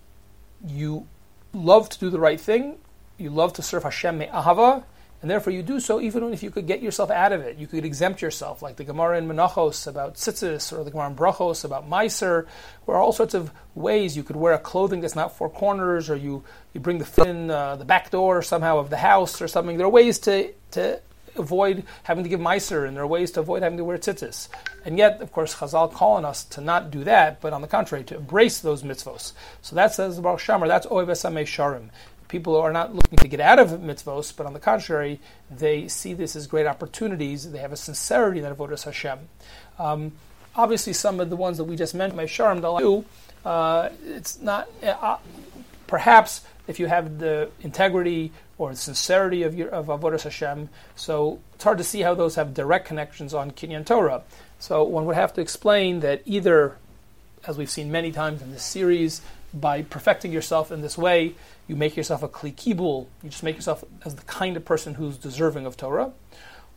you 0.67 1.07
love 1.53 1.91
to 1.91 1.99
do 1.99 2.09
the 2.09 2.19
right 2.19 2.41
thing, 2.41 2.79
you 3.19 3.29
love 3.29 3.53
to 3.53 3.63
serve 3.63 3.83
Hashem 3.83 4.17
me'ahava, 4.17 4.85
and 5.21 5.31
therefore 5.31 5.53
you 5.53 5.63
do 5.63 5.79
so 5.79 6.01
even 6.01 6.33
if 6.33 6.43
you 6.43 6.51
could 6.51 6.67
get 6.67 6.83
yourself 6.83 7.11
out 7.11 7.33
of 7.33 7.43
it. 7.43 7.59
You 7.59 7.67
could 7.67 7.85
exempt 7.85 8.23
yourself, 8.23 8.63
like 8.63 8.77
the 8.77 8.85
Gemara 8.85 9.19
in 9.19 9.29
Menachos 9.29 9.87
about 9.87 10.15
tzitzis, 10.15 10.73
or 10.73 10.85
the 10.85 10.91
Gemara 10.91 11.11
in 11.11 11.17
Brachos 11.17 11.63
about 11.63 11.89
Meiser, 11.89 12.47
where 12.87 12.97
all 12.97 13.13
sorts 13.13 13.35
of 13.35 13.51
ways 13.75 14.17
you 14.17 14.23
could 14.23 14.37
wear 14.37 14.55
a 14.55 14.59
clothing 14.59 15.03
that's 15.03 15.15
not 15.15 15.37
four 15.37 15.51
corners, 15.51 16.09
or 16.09 16.17
you, 16.17 16.43
you 16.73 16.81
bring 16.81 16.97
the 16.97 17.05
foot 17.05 17.29
in 17.29 17.51
uh, 17.51 17.77
the 17.77 17.85
back 17.85 18.11
door 18.11 18.41
somehow 18.41 18.79
of 18.79 18.89
the 18.89 18.97
house 18.97 19.43
or 19.43 19.49
something. 19.49 19.77
There 19.77 19.87
are 19.87 19.91
ways 19.91 20.19
to, 20.21 20.51
to 20.71 21.01
avoid 21.37 21.85
having 22.05 22.25
to 22.25 22.31
give 22.31 22.41
Meiser, 22.41 22.87
and 22.87 22.97
there 22.97 23.05
are 23.05 23.07
ways 23.07 23.31
to 23.33 23.41
avoid 23.41 23.63
having 23.63 23.79
to 23.79 23.85
wear 23.85 23.99
tzitzis. 23.99 24.49
And 24.85 24.99
yet, 24.99 25.21
of 25.21 25.33
course, 25.33 25.57
Chazal 25.57 25.93
calling 25.93 26.25
us 26.25 26.45
to 26.45 26.61
not 26.61 26.91
do 26.91 27.05
that, 27.05 27.41
but 27.41 27.53
on 27.53 27.63
the 27.63 27.69
contrary, 27.69 28.05
to 28.05 28.17
embrace 28.17 28.59
those 28.61 28.83
mitzvos. 28.83 29.33
So 29.63 29.77
that 29.77 29.95
says 29.95 30.17
the 30.17 30.23
Baruch 30.23 30.41
She'amar, 30.41 30.69
that's 30.69 30.87
Oiv 30.87 31.07
Sharim. 31.07 31.89
People 32.29 32.57
are 32.57 32.73
not 32.73 32.95
looking 32.95 33.19
to 33.19 33.29
get 33.29 33.41
out 33.41 33.59
of 33.59 33.71
mitzvos, 33.71 34.35
but 34.37 34.47
on 34.47 34.55
the 34.55 34.61
contrary, 34.61 35.21
they 35.51 35.89
see 35.89 36.15
this 36.15 36.35
as 36.35 36.47
great 36.47 36.67
opportunities. 36.67 37.51
They 37.51 37.59
have 37.59 37.73
a 37.73 37.77
sincerity 37.77 38.39
in 38.39 38.45
that 38.45 38.57
avodas 38.57 38.85
Hashem. 38.85 39.19
Um, 39.79 40.13
obviously, 40.57 40.95
some 40.95 41.21
of 41.21 41.31
the 41.31 41.37
ones 41.37 41.59
that 41.59 41.65
we 41.65 41.77
just 41.77 41.95
mentioned, 41.95 42.21
Meisharim, 42.21 42.61
do, 42.61 43.05
uh, 43.49 43.91
it's 44.07 44.41
not, 44.41 44.69
uh, 44.83 45.19
perhaps 45.87 46.43
if 46.67 46.79
you 46.81 46.87
have 46.87 47.19
the 47.19 47.51
integrity 47.61 48.33
or 48.59 48.71
the 48.71 48.77
sincerity 48.77 49.43
of 49.43 49.55
your 49.55 49.69
of 49.69 49.87
avodas 49.87 50.23
Hashem. 50.23 50.69
So 50.97 51.41
it's 51.55 51.65
hard 51.65 51.79
to 51.79 51.85
see 51.85 52.01
how 52.01 52.15
those 52.15 52.37
have 52.37 52.55
direct 52.55 52.87
connections 52.87 53.35
on 53.35 53.51
Kinyan 53.51 53.85
Torah. 53.85 54.23
So 54.59 54.83
one 54.85 55.05
would 55.07 55.17
have 55.17 55.35
to 55.35 55.41
explain 55.41 56.01
that 56.01 56.23
either, 56.25 56.77
as 57.47 57.59
we've 57.59 57.71
seen 57.71 57.91
many 57.91 58.13
times 58.13 58.41
in 58.43 58.53
this 58.53 58.63
series, 58.63 59.21
by 59.53 59.83
perfecting 59.83 60.33
yourself 60.33 60.73
in 60.73 60.83
this 60.83 60.99
way, 60.99 61.35
you 61.69 61.77
make 61.77 61.97
yourself 61.97 62.23
a 62.23 62.29
kli 62.29 62.53
kibul. 62.55 63.07
You 63.23 63.31
just 63.31 63.43
make 63.43 63.57
yourself 63.57 63.85
as 64.05 64.15
the 64.17 64.23
kind 64.23 64.57
of 64.57 64.65
person 64.65 64.95
who's 64.95 65.17
deserving 65.17 65.67
of 65.67 65.77
Torah. 65.77 66.13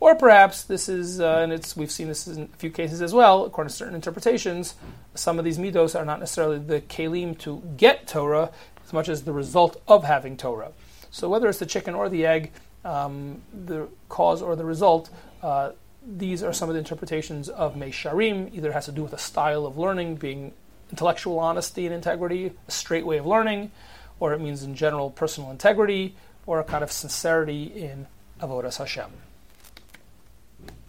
Or 0.00 0.14
perhaps 0.14 0.62
this 0.62 0.88
is, 0.88 1.20
uh, 1.20 1.40
and 1.42 1.52
it's 1.52 1.76
we've 1.76 1.90
seen 1.90 2.06
this 2.06 2.28
in 2.28 2.42
a 2.42 2.56
few 2.56 2.70
cases 2.70 3.02
as 3.02 3.12
well, 3.12 3.44
according 3.44 3.70
to 3.70 3.74
certain 3.74 3.96
interpretations, 3.96 4.76
some 5.16 5.40
of 5.40 5.44
these 5.44 5.58
midos 5.58 5.98
are 5.98 6.04
not 6.04 6.20
necessarily 6.20 6.58
the 6.58 6.80
kalim 6.82 7.36
to 7.38 7.62
get 7.76 8.06
Torah 8.06 8.50
as 8.88 8.92
much 8.94 9.08
as 9.10 9.22
the 9.24 9.32
result 9.32 9.80
of 9.86 10.04
having 10.04 10.36
Torah. 10.36 10.72
So 11.10 11.28
whether 11.28 11.46
it's 11.46 11.58
the 11.58 11.66
chicken 11.66 11.94
or 11.94 12.08
the 12.08 12.24
egg, 12.24 12.52
um, 12.86 13.42
the 13.52 13.86
cause 14.08 14.40
or 14.40 14.56
the 14.56 14.64
result, 14.64 15.10
uh, 15.42 15.72
these 16.06 16.42
are 16.42 16.54
some 16.54 16.70
of 16.70 16.74
the 16.74 16.78
interpretations 16.78 17.50
of 17.50 17.74
Meisharim. 17.74 18.52
Either 18.54 18.72
has 18.72 18.86
to 18.86 18.92
do 18.92 19.02
with 19.02 19.12
a 19.12 19.18
style 19.18 19.66
of 19.66 19.76
learning, 19.76 20.16
being 20.16 20.52
intellectual 20.90 21.38
honesty 21.38 21.84
and 21.84 21.94
integrity, 21.94 22.52
a 22.66 22.70
straight 22.70 23.04
way 23.04 23.18
of 23.18 23.26
learning, 23.26 23.70
or 24.20 24.32
it 24.32 24.40
means 24.40 24.62
in 24.62 24.74
general 24.74 25.10
personal 25.10 25.50
integrity, 25.50 26.16
or 26.46 26.58
a 26.58 26.64
kind 26.64 26.82
of 26.82 26.90
sincerity 26.90 27.64
in 27.64 28.06
avodas 28.40 28.78
Hashem. 28.78 29.10